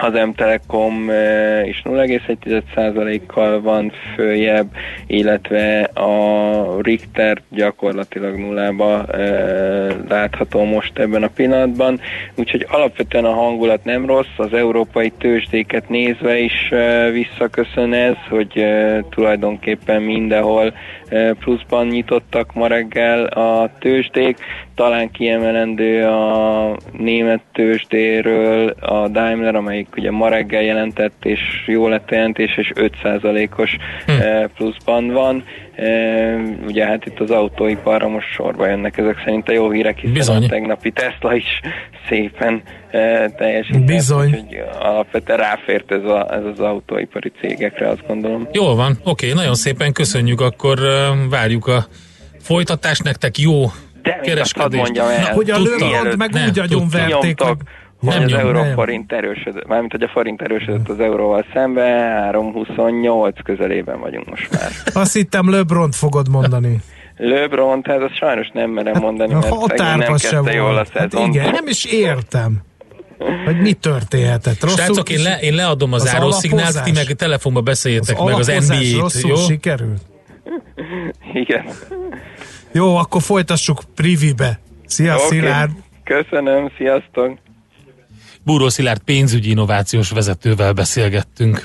Az 0.00 0.12
M-Telekom 0.12 1.10
is 1.64 1.82
0,1%-kal 1.84 3.60
van 3.60 3.92
följebb, 4.14 4.66
illetve 5.06 5.80
a 5.82 6.82
Richter 6.82 7.42
gyakorlatilag 7.48 8.38
nullába 8.38 9.04
látható 10.08 10.64
most 10.64 10.98
ebben 10.98 11.22
a 11.22 11.28
pillanatban, 11.28 12.00
úgyhogy 12.34 12.66
alapvetően 12.68 13.24
a 13.24 13.32
hangulat 13.32 13.84
nem 13.84 14.06
rossz, 14.06 14.36
az 14.36 14.52
európai 14.52 15.10
tőzsdéket 15.18 15.88
nézve 15.88 16.38
is 16.38 16.72
visszaköszön 17.12 17.92
ez, 17.92 18.16
hogy 18.28 18.64
tulajdonképpen 19.10 20.02
mindenhol 20.02 20.72
pluszban 21.38 21.86
nyitottak 21.86 22.54
ma 22.54 22.66
reggel 22.66 23.24
a 23.24 23.70
tőzsdék, 23.78 24.38
talán 24.74 25.10
kiemelendő 25.10 26.06
a 26.06 26.76
német 26.98 27.40
tőzsdéről 27.52 28.68
a 28.80 29.08
Daimler, 29.08 29.54
amelyik 29.54 29.88
ugye 29.96 30.10
ma 30.10 30.28
reggel 30.28 30.62
jelentett, 30.62 31.24
és 31.24 31.40
jó 31.66 31.88
lett 31.88 32.10
jelentés, 32.10 32.56
és 32.56 32.72
5%-os 32.74 33.76
hm. 34.06 34.10
Eh, 34.10 34.44
pluszban 34.56 35.12
van. 35.12 35.44
Eh, 35.74 36.38
ugye 36.66 36.86
hát 36.86 37.06
itt 37.06 37.20
az 37.20 37.30
autóiparra 37.30 38.08
most 38.08 38.32
sorba 38.32 38.66
jönnek 38.66 38.96
ezek 38.96 39.22
szerint 39.24 39.48
a 39.48 39.52
jó 39.52 39.70
hírek, 39.70 39.98
hiszen 39.98 40.12
Bizony. 40.12 40.44
a 40.44 40.48
tegnapi 40.48 40.90
Tesla 40.90 41.34
is 41.34 41.60
szépen 42.08 42.62
teljesített. 43.36 43.84
Bizony. 43.84 44.28
Úgyhogy 44.28 44.62
alapvetően 44.80 45.38
ráfért 45.38 45.92
ez, 45.92 46.04
a, 46.04 46.34
ez 46.34 46.44
az 46.44 46.60
autóipari 46.60 47.32
cégekre, 47.40 47.88
azt 47.88 48.06
gondolom. 48.06 48.48
Jól 48.52 48.74
van, 48.74 48.98
oké, 49.04 49.32
nagyon 49.32 49.54
szépen 49.54 49.92
köszönjük, 49.92 50.40
akkor 50.40 50.78
várjuk 51.30 51.66
a 51.66 51.86
folytatást, 52.40 53.02
nektek 53.02 53.38
jó 53.38 53.64
de 54.02 54.20
kereskedést. 54.22 54.82
mondjam 54.82 55.08
el. 55.08 55.20
Na, 55.20 55.34
hogy 55.34 55.50
a 55.50 55.58
lőront 55.58 56.16
meg 56.16 56.30
úgy 56.48 56.58
agyonverték. 56.58 57.40
Meg 57.40 57.56
hogy 58.00 58.08
nem 58.08 58.22
az 58.22 58.32
euró 58.32 58.62
forint 58.74 59.12
erősödött, 59.12 59.66
mármint 59.66 59.92
hogy 59.92 60.02
a 60.02 60.08
forint 60.08 60.42
erősödött 60.42 60.88
az 60.88 61.00
euróval 61.00 61.44
szembe, 61.52 61.82
3,28 62.32 63.32
közelében 63.44 64.00
vagyunk 64.00 64.30
most 64.30 64.50
már. 64.50 64.70
Azt 65.02 65.12
hittem 65.12 65.50
LeBron 65.50 65.90
fogod 65.90 66.28
mondani. 66.28 66.76
Löbron, 67.16 67.82
tehát 67.82 68.02
azt 68.02 68.16
sajnos 68.16 68.50
nem 68.52 68.70
merem 68.70 69.00
mondani, 69.00 69.32
mert 69.34 69.50
a 69.50 69.84
nem 69.84 70.00
kezdte 70.00 70.52
jól 70.52 70.76
a 70.76 70.84
szezon. 70.84 71.20
Hát 71.20 71.34
igen, 71.34 71.50
nem 71.50 71.66
is 71.66 71.84
értem 71.84 72.66
hogy 73.44 73.60
mi 73.60 73.72
történhetett. 73.72 74.60
Rosszul 74.60 74.84
Srácok, 74.84 75.10
én, 75.10 75.22
le, 75.22 75.38
én 75.40 75.54
leadom 75.54 75.92
az, 75.92 76.02
az 76.02 76.14
árószignált, 76.14 76.82
ti 76.82 76.92
meg 76.92 77.06
telefonba 77.06 77.60
beszéljetek 77.60 78.18
az 78.18 78.24
meg 78.24 78.34
az 78.34 78.68
NBA-t. 78.68 79.20
jó? 79.22 79.36
sikerült? 79.36 80.02
Igen. 81.32 81.64
Jó, 82.72 82.96
akkor 82.96 83.22
folytassuk 83.22 83.82
privibe. 83.94 84.60
Szia, 84.86 85.14
okay. 85.14 85.28
Szilárd! 85.28 85.70
Köszönöm, 86.04 86.70
sziasztok! 86.76 87.38
Búró 88.44 88.68
Szilárd 88.68 89.00
pénzügyi 89.00 89.50
innovációs 89.50 90.10
vezetővel 90.10 90.72
beszélgettünk. 90.72 91.64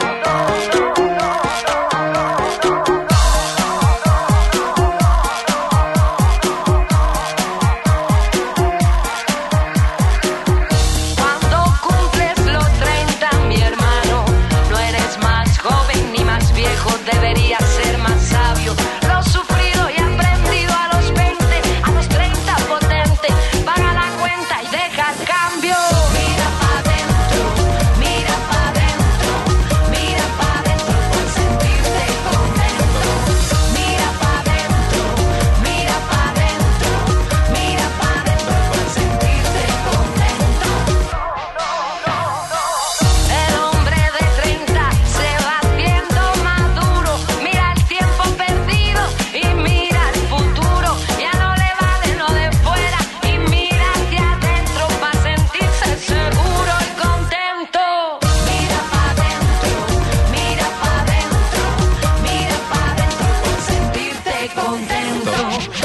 走。 65.25 65.80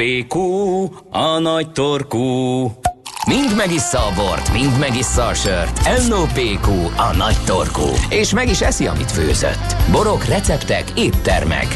NOPQ, 0.00 0.38
a 1.10 1.38
nagy 1.38 1.70
torkú. 1.70 2.20
Mind 3.26 3.56
megissza 3.56 3.98
a 3.98 4.12
bort, 4.14 4.52
mind 4.52 4.78
megissza 4.78 5.26
a 5.26 5.34
sört. 5.34 6.08
NOPQ, 6.08 6.70
a 6.96 7.16
nagy 7.16 7.36
torkú. 7.46 7.86
És 8.08 8.32
meg 8.32 8.48
is 8.48 8.60
eszi, 8.60 8.86
amit 8.86 9.10
főzött. 9.10 9.76
Borok, 9.90 10.24
receptek, 10.24 10.92
éttermek. 10.96 11.66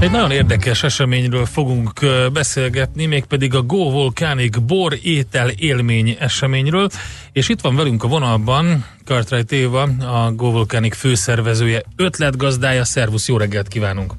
Egy 0.00 0.10
nagyon 0.10 0.30
érdekes 0.30 0.82
eseményről 0.82 1.46
fogunk 1.46 1.92
beszélgetni, 2.32 3.06
mégpedig 3.06 3.54
a 3.54 3.62
Go 3.62 3.90
Volcanic 3.90 4.58
bor 4.58 4.98
étel 5.02 5.48
élmény 5.48 6.16
eseményről, 6.20 6.88
és 7.32 7.48
itt 7.48 7.60
van 7.60 7.76
velünk 7.76 8.04
a 8.04 8.08
vonalban 8.08 8.84
Cartwright 9.04 9.52
Éva, 9.52 9.82
a 10.00 10.32
Go 10.32 10.50
Volcanic 10.50 10.96
főszervezője, 10.96 11.82
ötletgazdája, 11.96 12.84
szervusz, 12.84 13.28
jó 13.28 13.36
reggelt 13.36 13.68
kívánunk! 13.68 14.12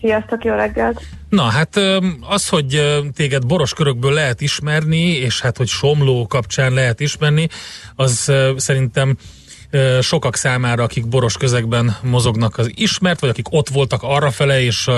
Sziasztok, 0.00 0.44
jó 0.44 0.54
reggelt! 0.54 1.00
Na 1.28 1.42
hát 1.42 1.80
az, 2.20 2.48
hogy 2.48 3.00
téged 3.14 3.46
boros 3.46 3.72
körökből 3.72 4.12
lehet 4.12 4.40
ismerni, 4.40 5.06
és 5.06 5.40
hát, 5.40 5.56
hogy 5.56 5.68
Somló 5.68 6.26
kapcsán 6.26 6.72
lehet 6.72 7.00
ismerni, 7.00 7.48
az 7.94 8.32
szerintem 8.56 9.16
sokak 10.00 10.36
számára, 10.36 10.82
akik 10.82 11.06
boros 11.06 11.36
közegben 11.36 11.96
mozognak, 12.02 12.58
az 12.58 12.70
ismert, 12.74 13.20
vagy 13.20 13.30
akik 13.30 13.52
ott 13.52 13.68
voltak 13.68 14.02
arrafele, 14.02 14.60
és 14.60 14.88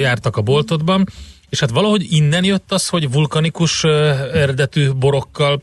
jártak 0.00 0.36
a 0.36 0.42
boltodban. 0.42 1.06
És 1.48 1.60
hát 1.60 1.70
valahogy 1.70 2.12
innen 2.12 2.44
jött 2.44 2.72
az, 2.72 2.88
hogy 2.88 3.12
vulkanikus 3.12 3.84
eredetű 4.34 4.90
borokkal 4.90 5.62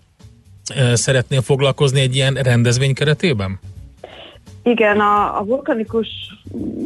szeretnél 0.94 1.42
foglalkozni 1.42 2.00
egy 2.00 2.16
ilyen 2.16 2.34
rendezvény 2.34 2.94
keretében? 2.94 3.60
Igen, 4.68 5.00
a, 5.00 5.40
a 5.40 5.44
vulkanikus 5.44 6.08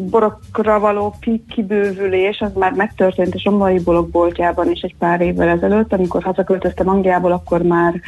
borokra 0.10 0.80
való 0.80 1.16
kibővülés 1.50 2.40
az 2.40 2.54
már 2.54 2.72
megtörtént 2.72 3.36
a 3.36 3.40
Somlai 3.40 3.80
Bolok 3.80 4.10
boltjában 4.10 4.72
is 4.72 4.82
egy 4.82 4.96
pár 4.96 5.22
évvel 5.22 5.48
ezelőtt, 5.48 5.94
amikor 5.94 6.24
hazaköltöztem 6.24 6.90
Angliából, 6.90 7.32
akkor 7.32 7.62
már 7.62 8.02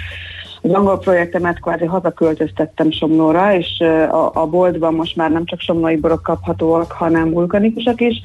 az 0.61 0.71
angol 0.73 0.99
projektemet 0.99 1.59
kvázi 1.59 1.85
hazaköltöztettem 1.85 2.91
Somlóra, 2.91 3.53
és 3.53 3.79
a, 4.09 4.31
a 4.33 4.45
boltban 4.45 4.93
most 4.93 5.15
már 5.15 5.31
nem 5.31 5.45
csak 5.45 5.59
somlói 5.59 5.97
borok 5.97 6.23
kaphatóak, 6.23 6.91
hanem 6.91 7.31
vulkanikusak 7.31 8.01
is, 8.01 8.21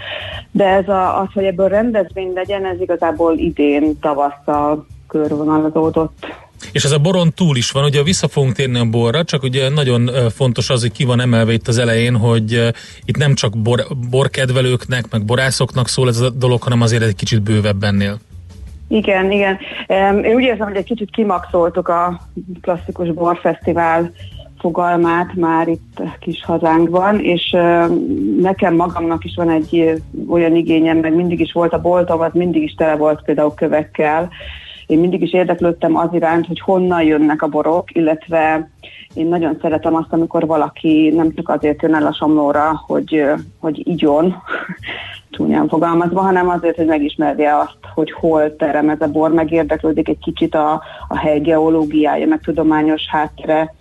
de 0.50 0.64
ez 0.64 0.88
a, 0.88 1.20
az, 1.20 1.28
hogy 1.34 1.44
ebből 1.44 1.68
rendezvény 1.68 2.32
legyen, 2.32 2.64
ez 2.64 2.80
igazából 2.80 3.38
idén 3.38 3.98
tavasszal 4.00 4.86
körvonalazódott. 5.08 6.26
És 6.72 6.84
ez 6.84 6.92
a 6.92 6.98
boron 6.98 7.32
túl 7.32 7.56
is 7.56 7.70
van, 7.70 7.84
ugye 7.84 8.02
vissza 8.02 8.28
fogunk 8.28 8.54
térni 8.54 8.78
a 8.78 8.84
borra, 8.84 9.24
csak 9.24 9.42
ugye 9.42 9.68
nagyon 9.68 10.10
fontos 10.30 10.70
az, 10.70 10.80
hogy 10.80 10.92
ki 10.92 11.04
van 11.04 11.20
emelve 11.20 11.52
itt 11.52 11.68
az 11.68 11.78
elején, 11.78 12.16
hogy 12.16 12.72
itt 13.04 13.16
nem 13.16 13.34
csak 13.34 13.58
bor, 13.58 13.86
borkedvelőknek, 14.10 15.04
meg 15.10 15.24
borászoknak 15.24 15.88
szól 15.88 16.08
ez 16.08 16.20
a 16.20 16.30
dolog, 16.30 16.62
hanem 16.62 16.80
azért 16.80 17.02
egy 17.02 17.14
kicsit 17.14 17.42
bővebb 17.42 17.82
ennél. 17.82 18.18
Igen, 18.88 19.30
igen. 19.30 19.58
Én 20.24 20.34
úgy 20.34 20.42
érzem, 20.42 20.66
hogy 20.66 20.76
egy 20.76 20.84
kicsit 20.84 21.10
kimaxoltuk 21.10 21.88
a 21.88 22.20
klasszikus 22.60 23.12
borfesztivál 23.12 24.12
fogalmát 24.58 25.34
már 25.34 25.68
itt 25.68 26.02
kis 26.20 26.44
hazánkban, 26.44 27.20
és 27.20 27.56
nekem 28.40 28.74
magamnak 28.74 29.24
is 29.24 29.34
van 29.36 29.50
egy 29.50 30.02
olyan 30.28 30.56
igényem, 30.56 30.98
meg 30.98 31.14
mindig 31.14 31.40
is 31.40 31.52
volt 31.52 31.72
a 31.72 31.80
boltom, 31.80 32.20
az 32.20 32.32
mindig 32.32 32.62
is 32.62 32.74
tele 32.74 32.96
volt 32.96 33.22
például 33.24 33.54
kövekkel. 33.54 34.28
Én 34.86 34.98
mindig 34.98 35.22
is 35.22 35.32
érdeklődtem 35.32 35.96
az 35.96 36.08
iránt, 36.12 36.46
hogy 36.46 36.60
honnan 36.60 37.02
jönnek 37.02 37.42
a 37.42 37.48
borok, 37.48 37.94
illetve 37.94 38.70
én 39.14 39.26
nagyon 39.26 39.58
szeretem 39.60 39.94
azt, 39.94 40.12
amikor 40.12 40.46
valaki 40.46 41.12
nem 41.14 41.34
csak 41.34 41.48
azért 41.48 41.82
jön 41.82 41.94
el 41.94 42.06
a 42.06 42.12
somlóra, 42.12 42.82
hogy, 42.86 43.24
hogy 43.58 43.88
igyon, 43.88 44.34
csúnyán 45.30 45.68
fogalmazva, 45.68 46.20
hanem 46.20 46.48
azért, 46.48 46.76
hogy 46.76 46.86
megismerje 46.86 47.58
azt, 47.58 47.78
hogy 47.94 48.12
hol 48.12 48.56
terem 48.56 48.88
ez 48.88 49.00
a 49.00 49.10
bor, 49.10 49.32
megérdeklődik 49.32 50.08
egy 50.08 50.18
kicsit 50.18 50.54
a, 50.54 50.82
a 51.08 51.18
hely 51.18 51.40
geológiája, 51.40 52.26
meg 52.26 52.40
tudományos 52.40 53.06
háttere 53.08 53.74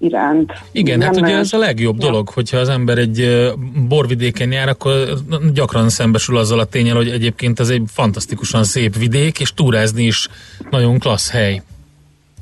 iránt. 0.00 0.52
Igen, 0.72 0.98
nem 0.98 1.06
hát 1.06 1.16
ugye 1.16 1.36
ez 1.36 1.52
a 1.52 1.58
legjobb 1.58 1.96
ja. 1.98 2.06
dolog, 2.06 2.28
hogyha 2.28 2.58
az 2.58 2.68
ember 2.68 2.98
egy 2.98 3.50
borvidéken 3.88 4.52
jár, 4.52 4.68
akkor 4.68 4.92
gyakran 5.54 5.88
szembesül 5.88 6.36
azzal 6.36 6.58
a 6.58 6.64
tényel, 6.64 6.96
hogy 6.96 7.08
egyébként 7.08 7.60
ez 7.60 7.68
egy 7.68 7.82
fantasztikusan 7.86 8.64
szép 8.64 8.96
vidék, 8.96 9.40
és 9.40 9.54
túrázni 9.54 10.02
is 10.02 10.28
nagyon 10.70 10.98
klassz 10.98 11.30
hely. 11.30 11.62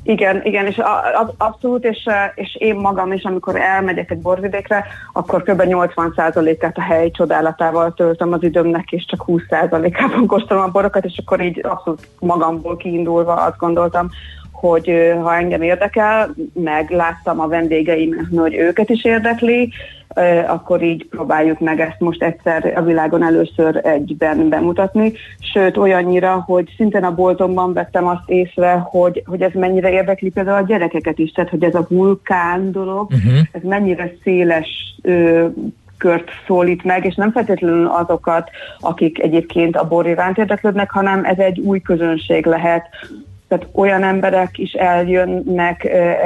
Igen, 0.03 0.41
igen, 0.43 0.65
és 0.65 0.77
a, 0.77 0.95
a, 1.21 1.33
abszolút, 1.37 1.83
és, 1.83 2.07
és 2.35 2.55
én 2.59 2.75
magam 2.75 3.11
is, 3.11 3.23
amikor 3.23 3.55
elmegyek 3.55 4.11
egy 4.11 4.19
borvidékre, 4.19 4.85
akkor 5.13 5.43
kb. 5.43 5.61
80%-át 5.65 6.77
a 6.77 6.81
hely 6.81 7.11
csodálatával 7.11 7.93
töltöm 7.93 8.33
az 8.33 8.43
időmnek, 8.43 8.91
és 8.91 9.05
csak 9.05 9.23
20%-ában 9.27 10.25
kóstolom 10.27 10.63
a 10.63 10.67
borokat, 10.67 11.05
és 11.05 11.21
akkor 11.25 11.41
így 11.41 11.65
abszolút 11.65 12.07
magamból 12.19 12.77
kiindulva 12.77 13.33
azt 13.33 13.57
gondoltam, 13.57 14.09
hogy 14.59 15.13
ha 15.21 15.35
engem 15.35 15.61
érdekel, 15.61 16.35
meg 16.53 16.89
láttam 16.89 17.39
a 17.39 17.47
vendégeim, 17.47 18.29
hogy 18.35 18.55
őket 18.55 18.89
is 18.89 19.03
érdekli, 19.03 19.69
akkor 20.47 20.81
így 20.81 21.07
próbáljuk 21.09 21.59
meg 21.59 21.79
ezt 21.79 21.99
most 21.99 22.23
egyszer 22.23 22.73
a 22.75 22.81
világon 22.81 23.23
először 23.23 23.81
egyben 23.83 24.49
bemutatni. 24.49 25.13
Sőt, 25.53 25.77
olyannyira, 25.77 26.43
hogy 26.47 26.73
szintén 26.77 27.03
a 27.03 27.15
boltomban 27.15 27.73
vettem 27.73 28.07
azt 28.07 28.29
észre, 28.29 28.71
hogy, 28.71 29.23
hogy 29.25 29.41
ez 29.41 29.51
mennyire 29.53 29.91
érdekli 29.91 30.29
például 30.29 30.63
a 30.63 30.67
gyerekeket 30.67 31.19
is, 31.19 31.31
tehát 31.31 31.49
hogy 31.49 31.63
ez 31.63 31.75
a 31.75 31.85
vulkán 31.89 32.71
dolog, 32.71 33.11
uh-huh. 33.11 33.39
ez 33.51 33.61
mennyire 33.63 34.11
széles 34.23 34.67
ö, 35.01 35.47
kört 35.97 36.29
szólít 36.47 36.83
meg, 36.83 37.05
és 37.05 37.15
nem 37.15 37.31
feltétlenül 37.31 37.87
azokat, 37.87 38.49
akik 38.79 39.19
egyébként 39.19 39.75
a 39.75 39.87
bor 39.87 40.07
iránt 40.07 40.37
érdeklődnek, 40.37 40.91
hanem 40.91 41.25
ez 41.25 41.37
egy 41.37 41.59
új 41.59 41.81
közönség 41.81 42.45
lehet, 42.45 42.87
tehát 43.49 43.67
olyan 43.73 44.03
emberek 44.03 44.57
is 44.57 44.71
eljönnek 44.71 45.83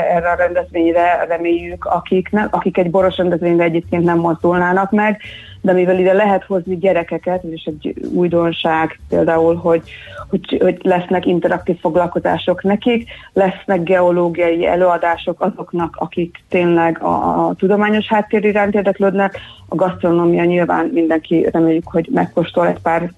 erre 0.10 0.30
a 0.30 0.36
rendezvényre, 0.36 1.26
reméljük, 1.28 1.86
akik, 1.86 2.30
ne, 2.30 2.48
akik 2.50 2.78
egy 2.78 2.90
boros 2.90 3.18
rendezvényre 3.18 3.64
egyébként 3.64 4.04
nem 4.04 4.20
mozdulnának 4.20 4.92
meg, 4.92 5.22
de 5.62 5.74
mivel 5.74 6.00
ide 6.00 6.14
lehet 6.14 6.44
hozni 6.44 6.78
gyerekeket, 6.78 7.44
és 7.44 7.64
egy 7.64 7.94
újdonság 8.14 9.00
például, 9.10 9.56
hogy, 9.56 9.82
hogy, 10.30 10.58
hogy 10.62 10.78
lesznek 10.82 11.26
interaktív 11.26 11.80
foglalkozások 11.80 12.64
nekik, 12.64 13.10
lesznek 13.34 13.84
geológiai 13.84 14.66
előadások 14.66 15.42
azoknak, 15.42 15.96
akik 16.00 16.44
tényleg 16.50 17.02
a, 17.02 17.48
a 17.48 17.54
tudományos 17.58 18.08
háttér 18.08 18.46
iránt 18.46 18.76
érdeklődnek, 18.76 19.40
a 19.68 19.76
gasztronómia 19.76 20.44
nyilván 20.44 20.90
mindenki 20.94 21.48
reméljük, 21.52 21.88
hogy 21.88 22.10
megkóstol 22.12 22.68
egy 22.68 22.80
pár 22.82 23.12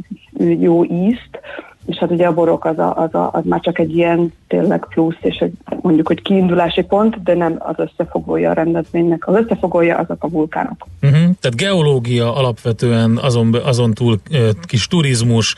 jó 0.59 0.84
ízt, 0.84 1.39
és 1.86 1.97
hát 1.97 2.11
ugye 2.11 2.27
a 2.27 2.33
borok 2.33 2.65
az, 2.65 2.77
a, 2.77 2.95
az, 2.95 3.13
a, 3.13 3.29
az 3.33 3.43
már 3.43 3.59
csak 3.59 3.79
egy 3.79 3.95
ilyen 3.95 4.33
tényleg 4.47 4.86
plusz, 4.89 5.17
és 5.21 5.38
egy, 5.38 5.53
mondjuk, 5.81 6.07
hogy 6.07 6.21
kiindulási 6.21 6.81
pont, 6.81 7.23
de 7.23 7.33
nem 7.33 7.55
az 7.59 7.75
összefogója 7.77 8.49
a 8.49 8.53
rendezvénynek. 8.53 9.27
Az 9.27 9.36
összefogója 9.36 9.97
azok 9.97 10.23
a 10.23 10.29
vulkánok. 10.29 10.88
Uh-huh. 11.01 11.19
Tehát 11.19 11.55
geológia 11.55 12.36
alapvetően 12.36 13.17
azon, 13.17 13.55
azon 13.63 13.93
túl 13.93 14.19
kis 14.67 14.88
turizmus, 14.88 15.55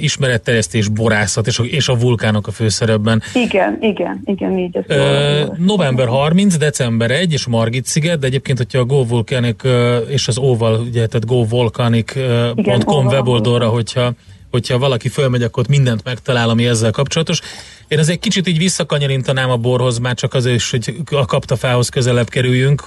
ismeretterjesztés, 0.00 0.88
borászat 0.88 1.46
és 1.46 1.58
a, 1.58 1.62
és 1.64 1.88
a 1.88 1.96
vulkánok 1.96 2.46
a 2.46 2.50
főszerepben. 2.50 3.22
Igen, 3.34 3.78
igen, 3.80 4.20
igen, 4.24 4.58
így 4.58 4.76
ez 4.76 4.96
uh, 4.96 5.56
November 5.58 6.06
30, 6.06 6.56
december 6.56 7.10
1 7.10 7.32
és 7.32 7.46
Margit 7.46 7.84
sziget, 7.84 8.18
de 8.18 8.26
egyébként, 8.26 8.58
hogyha 8.58 8.78
a 8.78 8.84
Go 8.84 9.04
Volcanic 9.04 9.62
és 10.08 10.28
az 10.28 10.38
Oval, 10.38 10.80
ugye, 10.80 11.06
tehát 11.06 11.26
govolcanic.com 11.26 13.06
weboldalra, 13.06 13.68
hogyha 13.68 14.12
hogyha 14.50 14.78
valaki 14.78 15.08
fölmegy, 15.08 15.42
akkor 15.42 15.64
mindent 15.68 16.04
megtalál, 16.04 16.48
ami 16.48 16.66
ezzel 16.66 16.90
kapcsolatos. 16.90 17.40
Én 17.88 17.98
azért 17.98 18.20
kicsit 18.20 18.48
így 18.48 18.58
visszakanyarintanám 18.58 19.50
a 19.50 19.56
borhoz, 19.56 19.98
már 19.98 20.14
csak 20.14 20.34
azért 20.34 20.56
is, 20.56 20.70
hogy 20.70 20.94
a 21.10 21.24
kaptafához 21.24 21.88
közelebb 21.88 22.28
kerüljünk. 22.28 22.86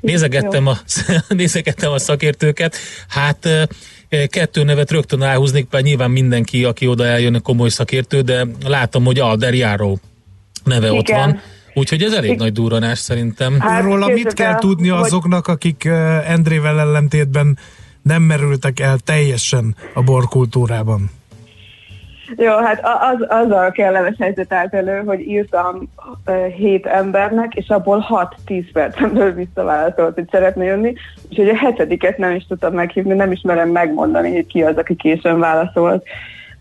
Nézegettem 0.00 0.66
a, 0.66 0.78
nézegettem 1.28 1.92
a 1.92 1.98
szakértőket, 1.98 2.76
hát 3.08 3.68
kettő 4.26 4.62
nevet 4.62 4.90
rögtön 4.90 5.22
elhúznék, 5.22 5.66
mert 5.70 5.84
nyilván 5.84 6.10
mindenki, 6.10 6.64
aki 6.64 6.86
oda 6.86 7.06
eljön, 7.06 7.42
komoly 7.42 7.68
szakértő, 7.68 8.20
de 8.20 8.46
látom, 8.64 9.04
hogy 9.04 9.18
Alder 9.18 9.54
Járó 9.54 10.00
neve 10.64 10.86
Igen. 10.86 10.98
ott 10.98 11.08
van. 11.08 11.40
Úgyhogy 11.74 12.02
ez 12.02 12.12
elég 12.12 12.30
Igen. 12.30 12.42
nagy 12.42 12.52
durranás 12.52 12.98
szerintem. 12.98 13.60
Hát, 13.60 13.82
Róla 13.82 14.08
mit 14.08 14.32
kell 14.32 14.54
tudni 14.54 14.88
azoknak, 14.88 15.46
akik 15.46 15.84
Endrével 16.26 16.80
ellentétben 16.80 17.58
nem 18.08 18.22
merültek 18.22 18.80
el 18.80 18.98
teljesen 18.98 19.74
a 19.94 20.02
borkultúrában? 20.02 21.10
Jó, 22.36 22.56
hát 22.56 22.80
az, 22.82 23.26
az 23.28 23.50
a 23.50 23.70
kellemes 23.70 24.14
helyzet 24.18 24.52
állt 24.52 24.74
elő, 24.74 25.02
hogy 25.06 25.20
írtam 25.20 25.88
hét 26.56 26.86
embernek, 26.86 27.54
és 27.54 27.68
abból 27.68 28.06
6-10 28.46 28.64
percen 28.72 29.14
belül 29.14 29.32
visszaválaszolt, 29.32 30.14
hogy 30.14 30.28
szeretne 30.30 30.64
jönni, 30.64 30.94
úgyhogy 31.28 31.48
a 31.48 31.56
hetediket 31.56 32.18
nem 32.18 32.34
is 32.34 32.46
tudtam 32.46 32.74
meghívni, 32.74 33.14
nem 33.14 33.32
is 33.32 33.40
merem 33.40 33.68
megmondani, 33.68 34.34
hogy 34.34 34.46
ki 34.46 34.62
az, 34.62 34.76
aki 34.76 34.96
későn 34.96 35.38
válaszolt 35.38 36.06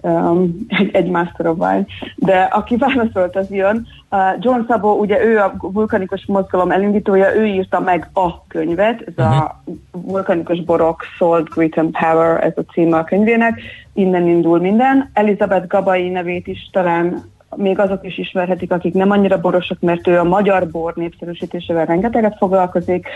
um, 0.07 0.65
egy, 0.67 0.89
egy 0.93 1.09
Master 1.09 1.47
of 1.47 1.57
Wine. 1.57 1.85
De 2.15 2.39
aki 2.41 2.75
válaszolt, 2.75 3.35
az 3.35 3.49
jön. 3.49 3.87
Uh, 4.11 4.19
John 4.39 4.59
Szabó, 4.67 4.99
ugye 4.99 5.25
ő 5.25 5.37
a 5.37 5.53
vulkanikus 5.59 6.25
mozgalom 6.25 6.71
elindítója, 6.71 7.35
ő 7.35 7.45
írta 7.45 7.79
meg 7.79 8.09
a 8.13 8.45
könyvet, 8.47 9.01
ez 9.01 9.13
uh-huh. 9.25 9.37
a 9.37 9.61
mhm. 9.65 10.09
vulkanikus 10.11 10.63
borok, 10.63 11.03
Salt, 11.17 11.49
Grit 11.49 11.77
and 11.77 11.97
Power, 11.99 12.43
ez 12.43 12.53
a 12.55 12.71
címe 12.71 12.97
a 12.97 13.03
könyvének, 13.03 13.61
innen 13.93 14.27
indul 14.27 14.59
minden. 14.59 15.09
Elizabeth 15.13 15.67
Gabai 15.67 16.09
nevét 16.09 16.47
is 16.47 16.69
talán 16.71 17.23
még 17.55 17.79
azok 17.79 18.05
is 18.05 18.17
ismerhetik, 18.17 18.71
akik 18.71 18.93
nem 18.93 19.11
annyira 19.11 19.39
borosak, 19.39 19.79
mert 19.79 20.07
ő 20.07 20.19
a 20.19 20.23
magyar 20.23 20.67
bor 20.67 20.93
népszerűsítésével 20.95 21.85
rengeteget 21.85 22.37
foglalkozik. 22.37 23.07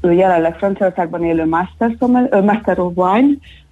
Ő 0.00 0.12
jelenleg 0.12 0.56
Franciaországban 0.56 1.24
élő 1.24 1.46
Master, 1.46 1.96
Master 2.42 2.78
of 2.78 2.92
Wine, 2.94 3.28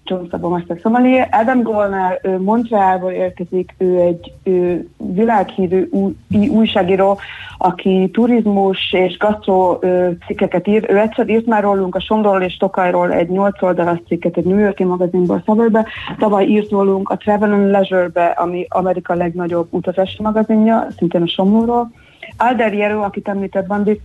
John 0.06 0.28
Szabó 0.30 0.48
Master 0.48 0.78
Sommelier. 0.82 1.28
Adam 1.32 1.62
Golner, 1.62 2.20
ő 2.22 2.40
Montrealból 2.40 3.10
érkezik, 3.10 3.74
ő 3.78 4.00
egy 4.00 4.32
ő 4.42 4.88
világhírű 4.96 5.88
új, 5.90 6.12
újságíró, 6.48 7.18
aki 7.58 8.10
turizmus 8.12 8.92
és 8.92 9.16
gasztro 9.18 9.78
cikkeket 10.26 10.66
ír. 10.66 10.86
Ő 10.88 10.98
egyszer 10.98 11.28
írt 11.28 11.46
már 11.46 11.62
rólunk 11.62 11.94
a 11.94 12.00
Somról 12.00 12.42
és 12.42 12.56
Tokajról 12.56 13.12
egy 13.12 13.28
8 13.28 13.62
oldalas 13.62 13.98
cikket 14.06 14.36
egy 14.36 14.44
New 14.44 14.58
Yorki 14.58 14.84
magazinból 14.84 15.42
Szabadba. 15.46 15.84
Tavaly 16.18 16.44
írt 16.44 16.70
rólunk 16.70 17.08
a 17.08 17.16
Travel 17.16 17.52
and 17.52 17.70
Leisure-be, 17.70 18.24
ami 18.24 18.66
Amerika 18.68 19.14
legnagyobb 19.14 19.66
utazási 19.70 20.22
magazinja, 20.22 20.86
szintén 20.96 21.22
a 21.22 21.28
Somlóról. 21.28 21.90
Alder 22.36 22.74
Jero, 22.74 23.02
akit 23.02 23.28
említett 23.28 23.66
Bandi, 23.66 24.00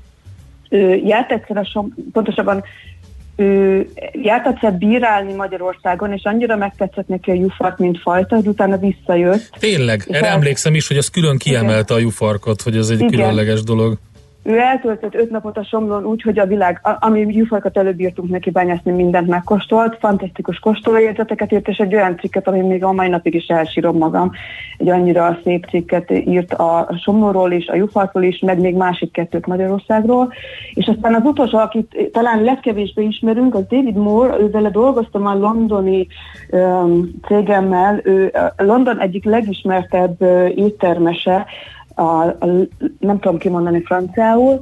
járt 1.03 1.31
egyszer 1.31 1.57
a 1.57 1.63
Som, 1.63 1.93
pontosabban 2.11 2.63
ő 3.35 3.87
járt 4.11 4.47
egyszer 4.47 4.73
bírálni 4.73 5.33
Magyarországon, 5.33 6.13
és 6.13 6.23
annyira 6.23 6.55
megtetszett 6.55 7.07
neki 7.07 7.31
a 7.31 7.33
jufart, 7.33 7.77
mint 7.77 7.99
fajta, 8.01 8.35
hogy 8.35 8.47
utána 8.47 8.77
visszajött. 8.77 9.49
Tényleg, 9.59 10.05
erre 10.09 10.27
el... 10.27 10.33
emlékszem 10.33 10.75
is, 10.75 10.87
hogy 10.87 10.97
az 10.97 11.09
külön 11.09 11.37
kiemelte 11.37 11.93
Igen. 11.93 11.97
a 11.97 11.99
jufarkot, 11.99 12.61
hogy 12.61 12.77
ez 12.77 12.89
egy 12.89 12.99
Igen. 12.99 13.09
különleges 13.09 13.63
dolog. 13.63 13.97
Ő 14.43 14.57
eltöltött 14.59 15.15
öt 15.15 15.29
napot 15.29 15.57
a 15.57 15.63
Somlón 15.63 16.05
úgy, 16.05 16.21
hogy 16.21 16.39
a 16.39 16.45
világ, 16.45 16.81
ami 16.99 17.19
jufakat 17.19 17.77
előbb 17.77 17.99
írtunk 17.99 18.29
neki 18.29 18.49
bányászni, 18.49 18.91
mindent 18.91 19.27
megkóstolt, 19.27 19.97
fantasztikus 19.99 20.59
kóstolóérzeteket 20.59 21.51
írt, 21.51 21.67
és 21.67 21.77
egy 21.77 21.95
olyan 21.95 22.17
cikket, 22.19 22.47
ami 22.47 22.61
még 22.61 22.83
a 22.83 22.91
mai 22.91 23.07
napig 23.07 23.33
is 23.33 23.45
elsírom 23.45 23.97
magam. 23.97 24.31
Egy 24.77 24.89
annyira 24.89 25.39
szép 25.43 25.65
cikket 25.65 26.11
írt 26.11 26.53
a 26.53 26.89
Somlóról 27.01 27.51
is, 27.51 27.67
a 27.67 27.75
Jufartról 27.75 28.23
is, 28.23 28.39
meg 28.39 28.59
még 28.59 28.75
másik 28.75 29.11
kettőt 29.11 29.47
Magyarországról. 29.47 30.33
És 30.73 30.87
aztán 30.87 31.13
az 31.13 31.23
utolsó, 31.23 31.57
akit 31.57 32.09
talán 32.11 32.43
legkevésbé 32.43 33.03
ismerünk, 33.03 33.55
az 33.55 33.63
David 33.69 33.95
Moore, 33.95 34.39
ő 34.39 34.49
vele 34.49 34.69
dolgoztam 34.69 35.25
a 35.25 35.35
londoni 35.35 36.07
um, 36.51 37.11
cégemmel, 37.27 37.99
ő 38.03 38.31
London 38.57 38.99
egyik 38.99 39.25
legismertebb 39.25 40.21
uh, 40.21 40.51
éttermese, 40.55 41.45
a, 41.95 42.01
a, 42.01 42.67
nem 42.99 43.19
tudom 43.19 43.37
kimondani 43.37 43.83
franciául, 43.83 44.59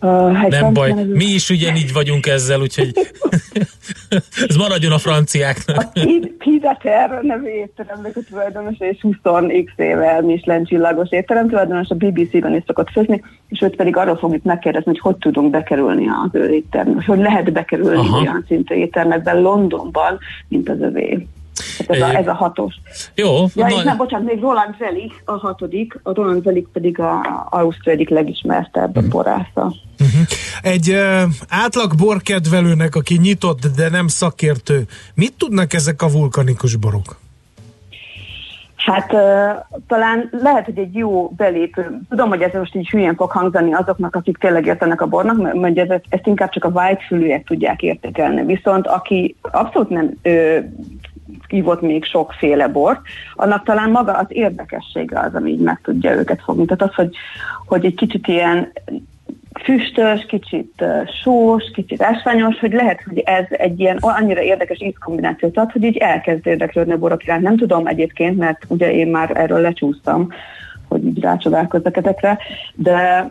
Uh, 0.00 0.48
nem 0.48 0.72
baj, 0.72 0.92
mi 0.92 1.24
is 1.24 1.50
ugyanígy 1.50 1.92
vagyunk 1.92 2.26
ezzel, 2.26 2.60
úgyhogy 2.60 2.92
ez 4.48 4.56
maradjon 4.56 4.92
a 4.92 4.98
franciáknak. 4.98 5.76
A 5.76 6.00
Pizater 6.38 7.20
nevű 7.22 7.48
étteremnek 7.48 8.16
a 8.16 8.20
tulajdonos, 8.28 8.74
és 8.78 8.98
20x 9.02 9.68
éve 9.76 10.20
Michelin 10.20 10.64
csillagos 10.64 11.10
étterem 11.10 11.48
tulajdonos, 11.48 11.88
a 11.88 11.94
BBC-ben 11.94 12.54
is 12.54 12.62
szokott 12.66 12.90
főzni, 12.90 13.22
és 13.48 13.60
őt 13.60 13.76
pedig 13.76 13.96
arról 13.96 14.16
fogjuk 14.16 14.42
megkérdezni, 14.42 14.90
hogy 14.90 15.00
hogy 15.00 15.16
tudunk 15.16 15.50
bekerülni 15.50 16.06
az 16.08 16.30
ő 16.32 16.48
étterembe, 16.52 17.04
hogy 17.06 17.18
lehet 17.18 17.52
bekerülni 17.52 17.96
Aha. 17.96 18.20
olyan 18.20 18.44
szintű 18.48 18.74
éttermekben 18.74 19.40
Londonban, 19.40 20.18
mint 20.48 20.68
az 20.68 20.80
övé. 20.80 21.26
Hát 21.78 21.90
ez, 21.90 22.00
a, 22.00 22.16
ez 22.16 22.26
a 22.26 22.34
hatos. 22.34 22.74
Jó. 23.14 23.28
Ja, 23.54 23.66
és 23.66 23.82
nem, 23.82 23.96
bocsánat, 23.96 24.26
még 24.26 24.40
Roland 24.40 24.74
Zelik 24.78 25.22
a 25.24 25.32
hatodik, 25.32 26.00
a 26.02 26.14
Roland 26.14 26.42
Zelik 26.42 26.66
pedig 26.72 27.00
a 27.00 27.46
Ausztria 27.50 27.92
egyik 27.92 28.08
legismertebb 28.08 28.96
uh-huh. 28.96 29.12
borásza. 29.12 29.74
Uh-huh. 30.00 30.26
Egy 30.62 30.90
uh, 30.90 31.22
átlag 31.48 31.94
borkedvelőnek, 31.96 32.94
aki 32.94 33.18
nyitott, 33.22 33.66
de 33.76 33.88
nem 33.88 34.08
szakértő, 34.08 34.86
mit 35.14 35.32
tudnak 35.38 35.72
ezek 35.72 36.02
a 36.02 36.08
vulkanikus 36.08 36.76
borok? 36.76 37.16
Hát 38.76 39.12
uh, 39.12 39.20
talán 39.86 40.28
lehet, 40.42 40.64
hogy 40.64 40.78
egy 40.78 40.94
jó 40.94 41.28
belépő, 41.28 42.00
tudom, 42.08 42.28
hogy 42.28 42.42
ez 42.42 42.52
most 42.52 42.74
így 42.74 42.88
hülyen 42.88 43.14
fog 43.14 43.30
hangzani 43.30 43.72
azoknak, 43.72 44.14
akik 44.14 44.36
tényleg 44.36 44.66
értenek 44.66 45.00
a 45.00 45.06
bornak, 45.06 45.54
mert 45.60 45.78
ezt, 45.78 46.04
ezt 46.08 46.26
inkább 46.26 46.50
csak 46.50 46.64
a 46.64 46.68
white 46.68 47.02
fülűek 47.06 47.44
tudják 47.44 47.82
értékelni. 47.82 48.44
Viszont 48.44 48.86
aki 48.86 49.36
abszolút 49.40 49.88
nem 49.88 50.10
uh, 50.24 50.56
ívott 51.48 51.80
még 51.80 52.04
sokféle 52.04 52.68
bort, 52.68 53.00
annak 53.34 53.64
talán 53.64 53.90
maga 53.90 54.12
az 54.12 54.26
érdekessége 54.28 55.20
az, 55.20 55.34
ami 55.34 55.50
így 55.50 55.60
meg 55.60 55.80
tudja 55.82 56.12
őket 56.12 56.42
fogni. 56.42 56.64
Tehát 56.64 56.82
az, 56.82 56.94
hogy, 56.94 57.16
hogy 57.66 57.84
egy 57.84 57.94
kicsit 57.94 58.26
ilyen 58.26 58.72
füstös, 59.62 60.26
kicsit 60.26 60.84
sós, 61.22 61.70
kicsit 61.74 62.02
ásványos, 62.02 62.58
hogy 62.58 62.72
lehet, 62.72 63.02
hogy 63.08 63.18
ez 63.18 63.44
egy 63.48 63.80
ilyen 63.80 63.96
annyira 64.00 64.42
érdekes 64.42 64.80
ízkombinációt 64.80 65.56
ad, 65.56 65.72
hogy 65.72 65.82
így 65.82 65.96
elkezd 65.96 66.46
érdeklődni 66.46 66.92
a 66.92 66.98
borok 66.98 67.24
iránt. 67.24 67.42
Nem 67.42 67.56
tudom 67.56 67.86
egyébként, 67.86 68.38
mert 68.38 68.64
ugye 68.68 68.92
én 68.92 69.08
már 69.08 69.30
erről 69.34 69.60
lecsúsztam, 69.60 70.28
hogy 70.88 71.06
így 71.06 71.20
rácsodálkozzak 71.20 71.96
ezekre, 71.96 72.38
de 72.74 73.30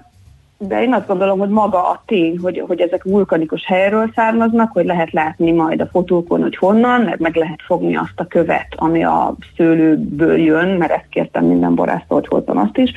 de 0.58 0.82
én 0.82 0.94
azt 0.94 1.08
gondolom, 1.08 1.40
hogy 1.40 1.50
maga 1.50 1.90
a 1.90 2.04
tény, 2.06 2.38
hogy, 2.38 2.64
hogy 2.68 2.82
ezek 2.82 3.04
vulkanikus 3.04 3.66
helyről 3.66 4.12
származnak, 4.16 4.72
hogy 4.72 4.86
lehet 4.86 5.12
látni 5.12 5.52
majd 5.52 5.82
a 5.82 5.90
fotókon, 5.92 6.42
hogy 6.42 6.56
honnan, 6.56 7.02
meg, 7.02 7.20
meg 7.20 7.36
lehet 7.36 7.60
fogni 7.66 7.96
azt 7.96 8.14
a 8.16 8.28
követ, 8.28 8.68
ami 8.76 9.04
a 9.04 9.36
szőlőből 9.56 10.38
jön, 10.38 10.68
mert 10.68 10.92
ezt 10.92 11.10
kértem 11.10 11.46
minden 11.46 11.76
borásztól, 11.76 12.20
hogy 12.20 12.28
hozzam 12.28 12.58
azt 12.58 12.78
is, 12.78 12.92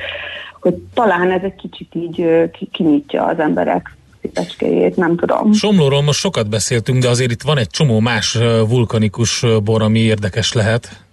hogy 0.61 0.73
talán 0.93 1.31
ez 1.31 1.41
egy 1.43 1.55
kicsit 1.55 1.95
így 1.95 2.49
kinyitja 2.71 3.25
az 3.25 3.39
emberek 3.39 3.97
szívecskéjét, 4.21 4.95
nem 4.95 5.15
tudom. 5.15 5.53
Somlóról 5.53 6.01
most 6.01 6.19
sokat 6.19 6.49
beszéltünk, 6.49 7.01
de 7.01 7.09
azért 7.09 7.31
itt 7.31 7.41
van 7.41 7.57
egy 7.57 7.69
csomó 7.69 7.99
más 7.99 8.37
vulkanikus 8.67 9.45
bor, 9.63 9.81
ami 9.81 9.99
érdekes 9.99 10.53
lehet. 10.53 11.07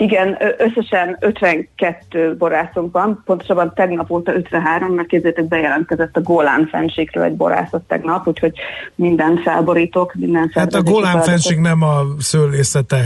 Igen, 0.00 0.38
összesen 0.58 1.16
52 1.20 2.36
borászunk 2.36 2.92
van, 2.92 3.22
pontosabban 3.24 3.72
tegnap 3.74 4.10
óta 4.10 4.34
53, 4.34 4.94
mert 4.94 5.08
képzétek 5.08 5.44
bejelentkezett 5.44 6.16
a 6.16 6.20
Golán 6.20 6.68
fenségről 6.70 7.24
egy 7.24 7.36
borászat 7.36 7.82
tegnap, 7.82 8.26
úgyhogy 8.26 8.52
minden 8.94 9.40
felborítok, 9.44 10.14
minden 10.14 10.50
Hát 10.54 10.74
a 10.74 10.82
Golán 10.82 11.20
fenség 11.22 11.58
nem 11.58 11.82
a 11.82 12.02
szőlészeti 12.18 12.96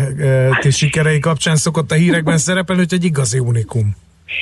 sikerei 0.70 1.18
kapcsán 1.18 1.56
szokott 1.56 1.90
a 1.90 1.94
hírekben 1.94 2.38
szerepelni, 2.38 2.82
hogy 2.82 2.98
egy 2.98 3.04
igazi 3.04 3.38
unikum. 3.38 3.96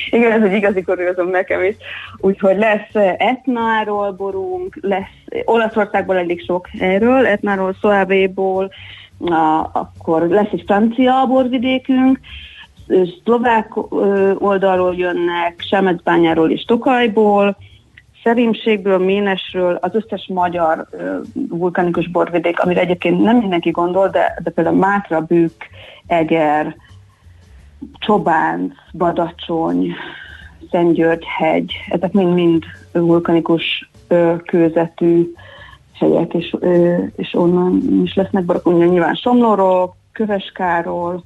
Igen, 0.09 0.31
ez 0.31 0.49
egy 0.49 0.53
igazi 0.55 0.81
kuriózum 0.81 1.29
nekem 1.29 1.63
is. 1.63 1.75
Úgyhogy 2.17 2.57
lesz 2.57 3.15
Etnáról 3.17 4.11
borunk, 4.11 4.77
lesz 4.81 5.43
Olaszországból 5.45 6.17
elég 6.17 6.43
sok 6.45 6.67
erről, 6.79 7.25
Etnáról, 7.25 7.75
Szoávéból, 7.81 8.71
akkor 9.71 10.27
lesz 10.27 10.51
egy 10.51 10.63
francia 10.65 11.25
borvidékünk, 11.25 12.19
szlovák 13.23 13.91
oldalról 14.41 14.95
jönnek, 14.95 15.61
Semecbányáról 15.69 16.51
és 16.51 16.63
Tokajból, 16.65 17.57
Szerémségből, 18.23 18.97
Ménesről, 18.97 19.77
az 19.81 19.95
összes 19.95 20.27
magyar 20.33 20.87
vulkanikus 21.33 22.07
borvidék, 22.07 22.59
amire 22.59 22.81
egyébként 22.81 23.21
nem 23.21 23.37
mindenki 23.37 23.69
gondol, 23.69 24.09
de, 24.09 24.39
de 24.43 24.49
például 24.49 24.77
Mátra, 24.77 25.21
Bükk, 25.21 25.63
Eger, 26.07 26.75
Csobánc, 27.99 28.73
Badacsony, 28.93 29.93
Szentgyörgy-hegy, 30.71 31.73
ezek 31.89 32.11
mind-mind 32.11 32.63
vulkanikus 32.91 33.89
kőzetű 34.45 35.31
helyek, 36.01 36.33
és, 36.33 36.55
és 37.15 37.33
onnan 37.33 38.01
is 38.03 38.13
lesznek 38.13 38.45
barakok, 38.45 38.77
nyilván 38.77 39.13
Somlóról, 39.13 39.95
Köveskáról, 40.11 41.23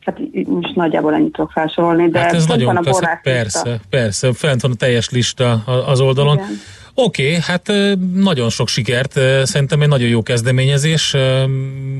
hát 0.00 0.20
most 0.46 0.74
nagyjából 0.74 1.14
ennyit 1.14 1.32
tudok 1.32 1.50
felsorolni, 1.50 2.08
de 2.08 2.18
hát 2.18 2.32
ez 2.32 2.46
nagyon 2.46 2.76
a 2.76 3.18
persze, 3.22 3.80
persze, 3.90 4.32
fent 4.32 4.60
van 4.60 4.70
a 4.70 4.74
teljes 4.74 5.10
lista 5.10 5.52
az 5.86 6.00
oldalon. 6.00 6.36
Igen. 6.36 6.48
Oké, 6.96 7.28
okay, 7.28 7.40
hát 7.40 7.72
nagyon 8.14 8.50
sok 8.50 8.68
sikert, 8.68 9.12
szerintem 9.42 9.82
egy 9.82 9.88
nagyon 9.88 10.08
jó 10.08 10.22
kezdeményezés. 10.22 11.16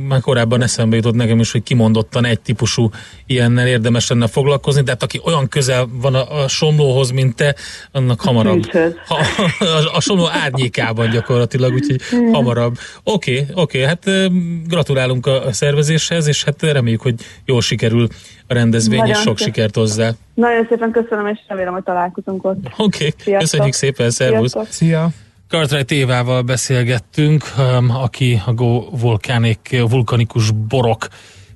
Már 0.09 0.21
korábban 0.21 0.63
eszembe 0.63 0.97
jutott 0.97 1.15
nekem 1.15 1.41
is, 1.41 1.53
hogy 1.53 1.63
kimondottan 1.63 2.25
egy 2.25 2.41
típusú 2.41 2.91
ilyennel 3.27 3.67
érdemes 3.67 4.09
lenne 4.09 4.27
foglalkozni, 4.27 4.83
de 4.83 4.91
hát 4.91 5.03
aki 5.03 5.21
olyan 5.25 5.49
közel 5.49 5.89
van 5.93 6.15
a, 6.15 6.43
a 6.43 6.49
somlóhoz, 6.49 7.11
mint 7.11 7.37
te, 7.37 7.55
annak 7.93 8.21
hamarabb. 8.21 8.71
Ha, 9.07 9.21
a, 9.59 9.97
a 9.97 10.01
somló 10.01 10.29
árnyékában 10.29 11.11
gyakorlatilag, 11.11 11.73
úgyhogy 11.73 12.01
hamarabb. 12.33 12.79
Oké, 13.03 13.33
okay, 13.33 13.47
oké, 13.55 13.83
okay, 13.83 13.83
hát 13.83 14.31
gratulálunk 14.67 15.27
a 15.27 15.53
szervezéshez, 15.53 16.27
és 16.27 16.45
hát 16.45 16.63
reméljük, 16.63 17.03
hogy 17.03 17.15
jól 17.45 17.61
sikerül 17.61 18.09
a 18.47 18.55
rendezvény, 18.55 18.99
Nagyon 18.99 19.15
és 19.15 19.21
sok 19.21 19.39
szépen. 19.39 19.53
sikert 19.53 19.75
hozzá. 19.75 20.11
Nagyon 20.35 20.67
szépen 20.69 20.91
köszönöm, 20.91 21.27
és 21.27 21.39
remélem, 21.49 21.73
hogy 21.73 21.83
találkozunk 21.83 22.45
ott. 22.45 22.59
Oké, 22.77 23.15
okay. 23.21 23.39
köszönjük 23.39 23.75
szépen, 23.75 24.11
szervusz! 24.11 24.55
Szia! 24.69 25.09
Cartwright 25.49 25.91
Évával 25.91 26.43
beszélgettünk, 26.43 27.45
um, 27.59 27.91
aki 27.91 28.41
a 28.47 28.53
Go 28.53 28.81
Volcanic, 28.91 29.71
vulkanikus 29.71 30.51
borok 30.51 31.09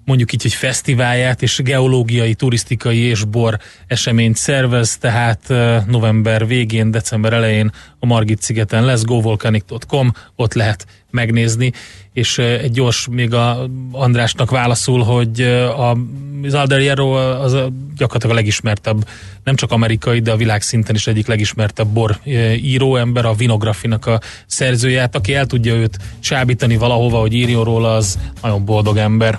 mondjuk 0.08 0.32
így, 0.32 0.42
hogy 0.42 0.52
fesztiválját 0.52 1.42
és 1.42 1.60
geológiai, 1.64 2.34
turisztikai 2.34 2.98
és 2.98 3.24
bor 3.24 3.56
eseményt 3.86 4.36
szervez, 4.36 4.98
tehát 4.98 5.48
november 5.86 6.46
végén, 6.46 6.90
december 6.90 7.32
elején 7.32 7.70
a 7.98 8.06
Margit 8.06 8.42
szigeten 8.42 8.84
lesz, 8.84 9.04
govolcanic.com, 9.04 10.12
ott 10.36 10.54
lehet 10.54 10.86
megnézni, 11.10 11.72
és 12.12 12.38
egy 12.38 12.70
gyors 12.70 13.06
még 13.10 13.34
a 13.34 13.68
Andrásnak 13.92 14.50
válaszul, 14.50 15.02
hogy 15.02 15.40
a, 15.40 15.96
az 16.42 16.54
Alder 16.54 16.98
az 16.98 17.52
gyakorlatilag 17.96 18.30
a 18.30 18.34
legismertebb, 18.34 19.08
nem 19.44 19.54
csak 19.54 19.72
amerikai, 19.72 20.20
de 20.20 20.32
a 20.32 20.36
világszinten 20.36 20.94
is 20.94 21.06
egyik 21.06 21.26
legismertebb 21.26 21.88
bor 21.88 22.18
író 22.62 22.96
ember, 22.96 23.24
a 23.24 23.34
Vinografinak 23.34 24.06
a 24.06 24.20
szerzőját, 24.46 25.14
aki 25.14 25.34
el 25.34 25.46
tudja 25.46 25.74
őt 25.74 25.98
csábítani 26.20 26.76
valahova, 26.76 27.18
hogy 27.18 27.32
írjon 27.32 27.64
róla, 27.64 27.94
az 27.94 28.18
nagyon 28.42 28.64
boldog 28.64 28.96
ember. 28.96 29.38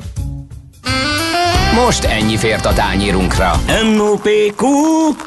Most 1.85 2.03
ennyi 2.03 2.37
fért 2.37 2.65
a 2.65 2.73
tányírunkra. 2.73 3.61
M.O.P.Q. 3.95 4.65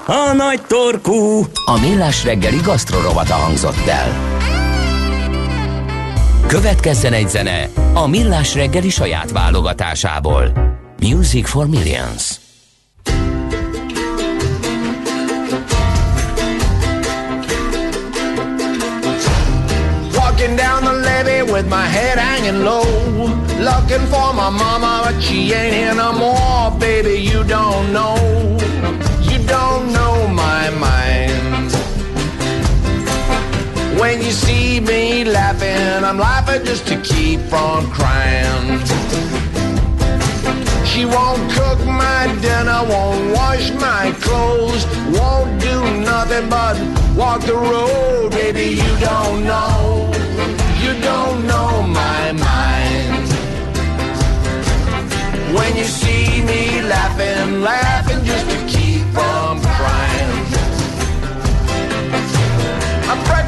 A 0.07 0.33
nagy 0.37 0.61
torkú. 0.67 1.47
A 1.65 1.79
millás 1.81 2.25
reggeli 2.25 2.61
gasztrorovata 2.65 3.35
hangzott 3.35 3.87
el. 3.87 4.52
Következzen 6.53 7.13
egy 7.13 7.29
zene 7.29 7.69
a 7.95 8.07
millás 8.07 8.55
reggeli 8.55 8.89
saját 8.91 9.31
válogatásából. 9.31 10.53
Music 11.01 11.49
for 11.49 11.67
Millions. 11.67 12.41
Walking 20.15 20.57
down 20.57 20.81
the 20.83 20.93
levee 20.93 21.43
with 21.43 21.69
my 21.69 21.87
head 21.97 22.19
hanging 22.19 22.63
low. 22.63 22.85
Looking 23.59 24.07
for 24.09 24.33
my 24.35 24.51
mama, 24.51 25.01
but 25.05 25.23
she 25.23 25.55
ain't 25.55 25.75
here 25.75 25.95
no 25.95 26.13
more. 26.13 26.71
Baby, 26.79 27.31
you 27.33 27.45
don't 27.45 27.91
know. 27.93 28.53
When 34.03 34.21
you 34.21 34.33
see 34.33 34.81
me 34.81 35.25
laughing, 35.25 36.05
I'm 36.05 36.19
laughing 36.19 36.65
just 36.65 36.89
to 36.89 37.01
keep 37.03 37.39
from 37.43 37.89
crying. 37.93 38.81
She 40.85 41.05
won't 41.05 41.43
cook 41.53 41.79
my 41.87 42.27
dinner, 42.43 42.83
won't 42.91 43.33
wash 43.33 43.71
my 43.75 44.13
clothes, 44.21 44.85
won't 45.17 45.61
do 45.61 45.77
nothing 46.01 46.49
but 46.51 46.77
walk 47.17 47.43
the 47.43 47.55
road. 47.55 48.33
Baby, 48.33 48.75
you 48.83 48.93
don't 48.99 49.45
know, 49.45 50.11
you 50.83 51.01
don't 51.01 51.47
know 51.47 51.83
my 51.87 52.33
mind. 52.33 53.29
When 55.55 55.77
you 55.77 55.85
see 55.85 56.43
me 56.43 56.83
laughing, 56.83 57.61
laughing 57.61 58.25
just 58.25 58.51
to 58.51 58.62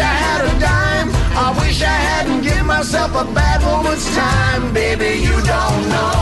I 0.00 0.14
had 0.24 0.40
a 0.50 0.52
dime. 0.58 1.10
I 1.44 1.48
wish 1.60 1.82
I 1.82 1.98
hadn't 2.10 2.42
given 2.42 2.66
myself 2.66 3.10
a 3.14 3.24
bad 3.32 3.58
woman's 3.68 4.06
time. 4.16 4.72
Baby, 4.72 5.20
you 5.26 5.36
don't 5.54 5.82
know, 5.94 6.20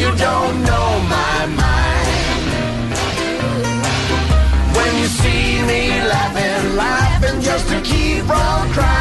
you 0.00 0.08
don't 0.26 0.56
know 0.68 0.88
my 1.16 1.38
mind. 1.62 2.42
When 4.76 4.92
you 5.00 5.08
see 5.20 5.62
me 5.70 5.82
laughing, 6.12 6.76
laughing 6.76 7.40
just 7.40 7.68
to 7.68 7.80
keep 7.82 8.24
from 8.24 8.72
crying. 8.72 8.97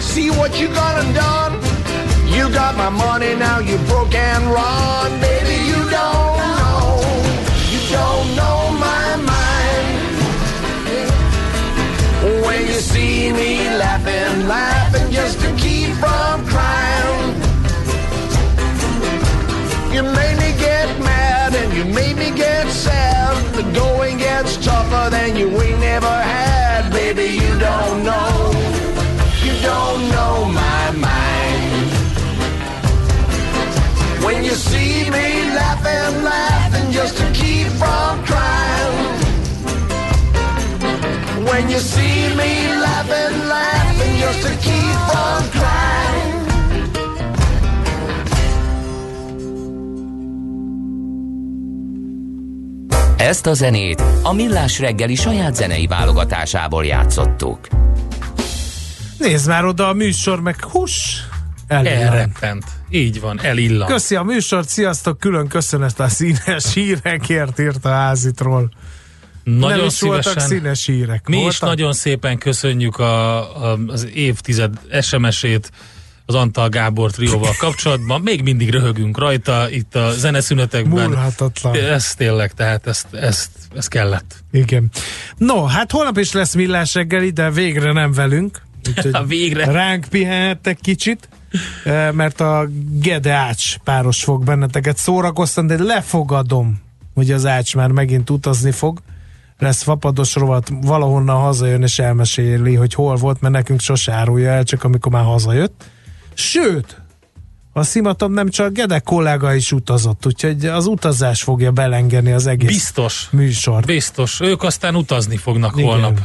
See 0.00 0.30
what 0.30 0.58
you 0.60 0.68
gone 0.68 1.04
and 1.04 1.14
done. 1.14 1.52
You 2.26 2.50
got 2.52 2.76
my 2.76 2.90
money, 2.90 3.34
now 3.34 3.58
you 3.58 3.76
broke 3.90 4.14
and 4.14 4.44
run. 4.46 5.10
Baby, 5.20 5.56
you 5.70 5.80
don't 5.90 6.38
know, 6.60 7.00
you 7.72 7.80
don't 7.90 8.36
know 8.36 8.58
my 8.86 9.16
mind. 9.32 9.86
When 12.44 12.60
you 12.66 12.78
see 12.92 13.32
me 13.32 13.68
laughing, 13.78 14.46
laughing 14.46 15.10
just 15.10 15.40
to 15.40 15.48
keep 15.56 15.90
from 16.02 16.46
crying. 16.46 17.34
You 19.94 20.02
made 20.02 20.36
me 20.44 20.50
get 20.60 20.86
mad 21.00 21.54
and 21.54 21.72
you 21.76 21.84
made 21.84 22.16
me 22.16 22.30
get 22.36 22.68
sad. 22.68 23.34
The 23.54 23.62
going 23.72 24.18
gets 24.18 24.56
tougher 24.58 25.10
than 25.10 25.34
you 25.36 25.48
ain't 25.60 25.80
never 25.80 26.06
had. 26.06 26.92
Baby, 26.92 27.24
you 27.42 27.58
don't 27.58 28.04
know, 28.04 28.37
see 35.08 35.20
me 35.20 35.54
laughing, 35.54 36.22
laughing 36.22 36.90
just 36.92 37.16
to 37.16 37.24
keep 37.32 37.66
from 37.66 38.24
crying. 38.24 38.96
When 41.44 41.70
you 41.70 41.78
see 41.78 42.34
me 42.36 42.52
laughing, 42.80 43.46
laughing 43.48 44.18
just 44.20 44.42
to 44.42 44.52
keep 44.66 44.96
from 45.08 45.50
crying. 45.50 46.46
Ezt 53.16 53.46
a 53.46 53.54
zenét 53.54 54.02
a 54.22 54.32
Millás 54.32 54.78
reggeli 54.78 55.14
saját 55.14 55.54
zenei 55.54 55.86
válogatásából 55.86 56.84
játszottuk. 56.84 57.58
Nézd 59.18 59.48
már 59.48 59.64
oda 59.64 59.88
a 59.88 59.92
műsor, 59.92 60.40
meg 60.40 60.64
hús! 60.64 61.27
Elreppent. 61.68 62.64
Így 62.90 63.20
van, 63.20 63.40
elillan. 63.42 63.88
Köszi 63.88 64.14
a 64.14 64.22
műsort, 64.22 64.68
sziasztok, 64.68 65.18
külön 65.18 65.48
köszönet 65.48 66.00
a 66.00 66.08
színes 66.08 66.72
hírekért, 66.74 67.58
írt 67.58 67.84
a 67.84 67.88
házitról. 67.88 68.70
Nagyon 69.44 69.76
Nem 69.76 69.86
is 69.86 69.92
szívesen. 69.92 70.32
voltak 70.34 70.48
színes 70.48 70.86
hírek. 70.86 71.28
Mi 71.28 71.34
voltak? 71.34 71.52
is 71.52 71.58
nagyon 71.58 71.92
szépen 71.92 72.38
köszönjük 72.38 72.98
a, 72.98 73.38
a, 73.72 73.78
az 73.86 74.08
évtized 74.14 74.78
SMS-ét 75.00 75.70
az 76.26 76.34
Antal 76.34 76.68
Gábor 76.68 77.10
trióval 77.10 77.54
kapcsolatban. 77.58 78.20
Még 78.20 78.42
mindig 78.42 78.70
röhögünk 78.70 79.18
rajta 79.18 79.70
itt 79.70 79.94
a 79.94 80.10
zeneszünetekben. 80.10 81.08
Múlhatatlan. 81.10 81.74
Ez 81.74 82.14
tényleg, 82.14 82.52
tehát 82.52 82.86
ezt, 82.86 83.14
ezt, 83.14 83.50
ez 83.74 83.86
kellett. 83.88 84.34
Igen. 84.52 84.90
No, 85.36 85.64
hát 85.64 85.90
holnap 85.90 86.18
is 86.18 86.32
lesz 86.32 86.54
millás 86.54 86.94
reggeli, 86.94 87.30
de 87.30 87.50
végre 87.50 87.92
nem 87.92 88.12
velünk. 88.12 88.62
Úgyhogy 88.88 89.26
végre. 89.36 89.64
Ránk 89.70 90.04
pihenhettek 90.10 90.78
kicsit, 90.80 91.28
mert 92.12 92.40
a 92.40 92.68
Gede 93.00 93.32
Ács 93.32 93.76
páros 93.78 94.22
fog 94.24 94.44
benneteket 94.44 94.96
szórakoztatni, 94.96 95.76
de 95.76 95.82
lefogadom, 95.82 96.80
hogy 97.14 97.30
az 97.30 97.46
Ács 97.46 97.74
már 97.74 97.90
megint 97.90 98.30
utazni 98.30 98.70
fog. 98.70 99.00
Lesz 99.58 99.82
fapados 99.82 100.34
rovat, 100.34 100.70
valahonnan 100.82 101.40
hazajön 101.40 101.82
és 101.82 101.98
elmeséli, 101.98 102.74
hogy 102.74 102.94
hol 102.94 103.16
volt, 103.16 103.40
mert 103.40 103.54
nekünk 103.54 103.80
sose 103.80 104.12
árulja 104.12 104.50
el, 104.50 104.64
csak 104.64 104.84
amikor 104.84 105.12
már 105.12 105.24
hazajött. 105.24 105.84
Sőt, 106.34 107.02
a 107.78 107.82
szimatom 107.82 108.32
nem 108.32 108.48
csak 108.48 108.72
Gede 108.72 108.98
kollega 108.98 109.54
is 109.54 109.72
utazott, 109.72 110.26
úgyhogy 110.26 110.66
az 110.66 110.86
utazás 110.86 111.42
fogja 111.42 111.70
belengeni 111.70 112.32
az 112.32 112.46
egész 112.46 112.68
Biztos. 112.68 113.28
műsort. 113.30 113.86
Biztos. 113.86 114.40
Ők 114.40 114.62
aztán 114.62 114.96
utazni 114.96 115.36
fognak 115.36 115.76
Igen. 115.76 115.90
holnap. 115.90 116.20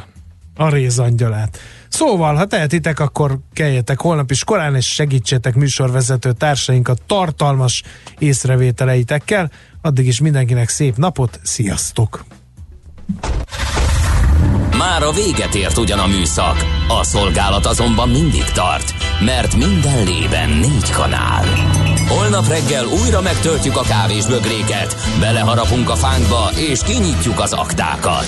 A 0.56 0.70
rézangyalát. 0.70 1.60
Szóval, 1.94 2.36
ha 2.36 2.46
tehetitek, 2.46 3.00
akkor 3.00 3.40
keljetek 3.54 4.02
holnap 4.02 4.32
is 4.32 4.44
korán, 4.44 4.76
és 4.76 4.94
segítsétek 4.94 5.56
műsorvezető 5.56 6.32
társainkat 6.32 7.02
tartalmas 7.06 7.84
észrevételeitekkel. 8.18 9.52
Addig 9.82 10.08
is 10.08 10.20
mindenkinek 10.20 10.70
szép 10.70 10.96
napot, 10.98 11.40
sziasztok! 11.44 12.26
Már 14.78 15.04
a 15.04 15.12
véget 15.12 15.56
ért 15.56 15.78
ugyan 15.78 16.00
a 16.00 16.08
műszak, 16.08 16.66
a 16.88 17.04
szolgálat 17.04 17.66
azonban 17.66 18.10
mindig 18.10 18.46
tart, 18.54 18.94
mert 19.26 19.56
minden 19.56 20.04
lében 20.04 20.50
négy 20.50 20.90
kanál. 20.90 21.46
Holnap 22.08 22.48
reggel 22.48 22.86
újra 22.86 23.22
megtöltjük 23.22 23.78
a 23.78 23.82
kávés 23.82 24.26
bögréket, 24.26 24.96
beleharapunk 25.20 25.90
a 25.90 25.96
fánkba 25.96 26.50
és 26.56 26.80
kinyitjuk 26.84 27.40
az 27.40 27.54
aktákat. 27.54 28.28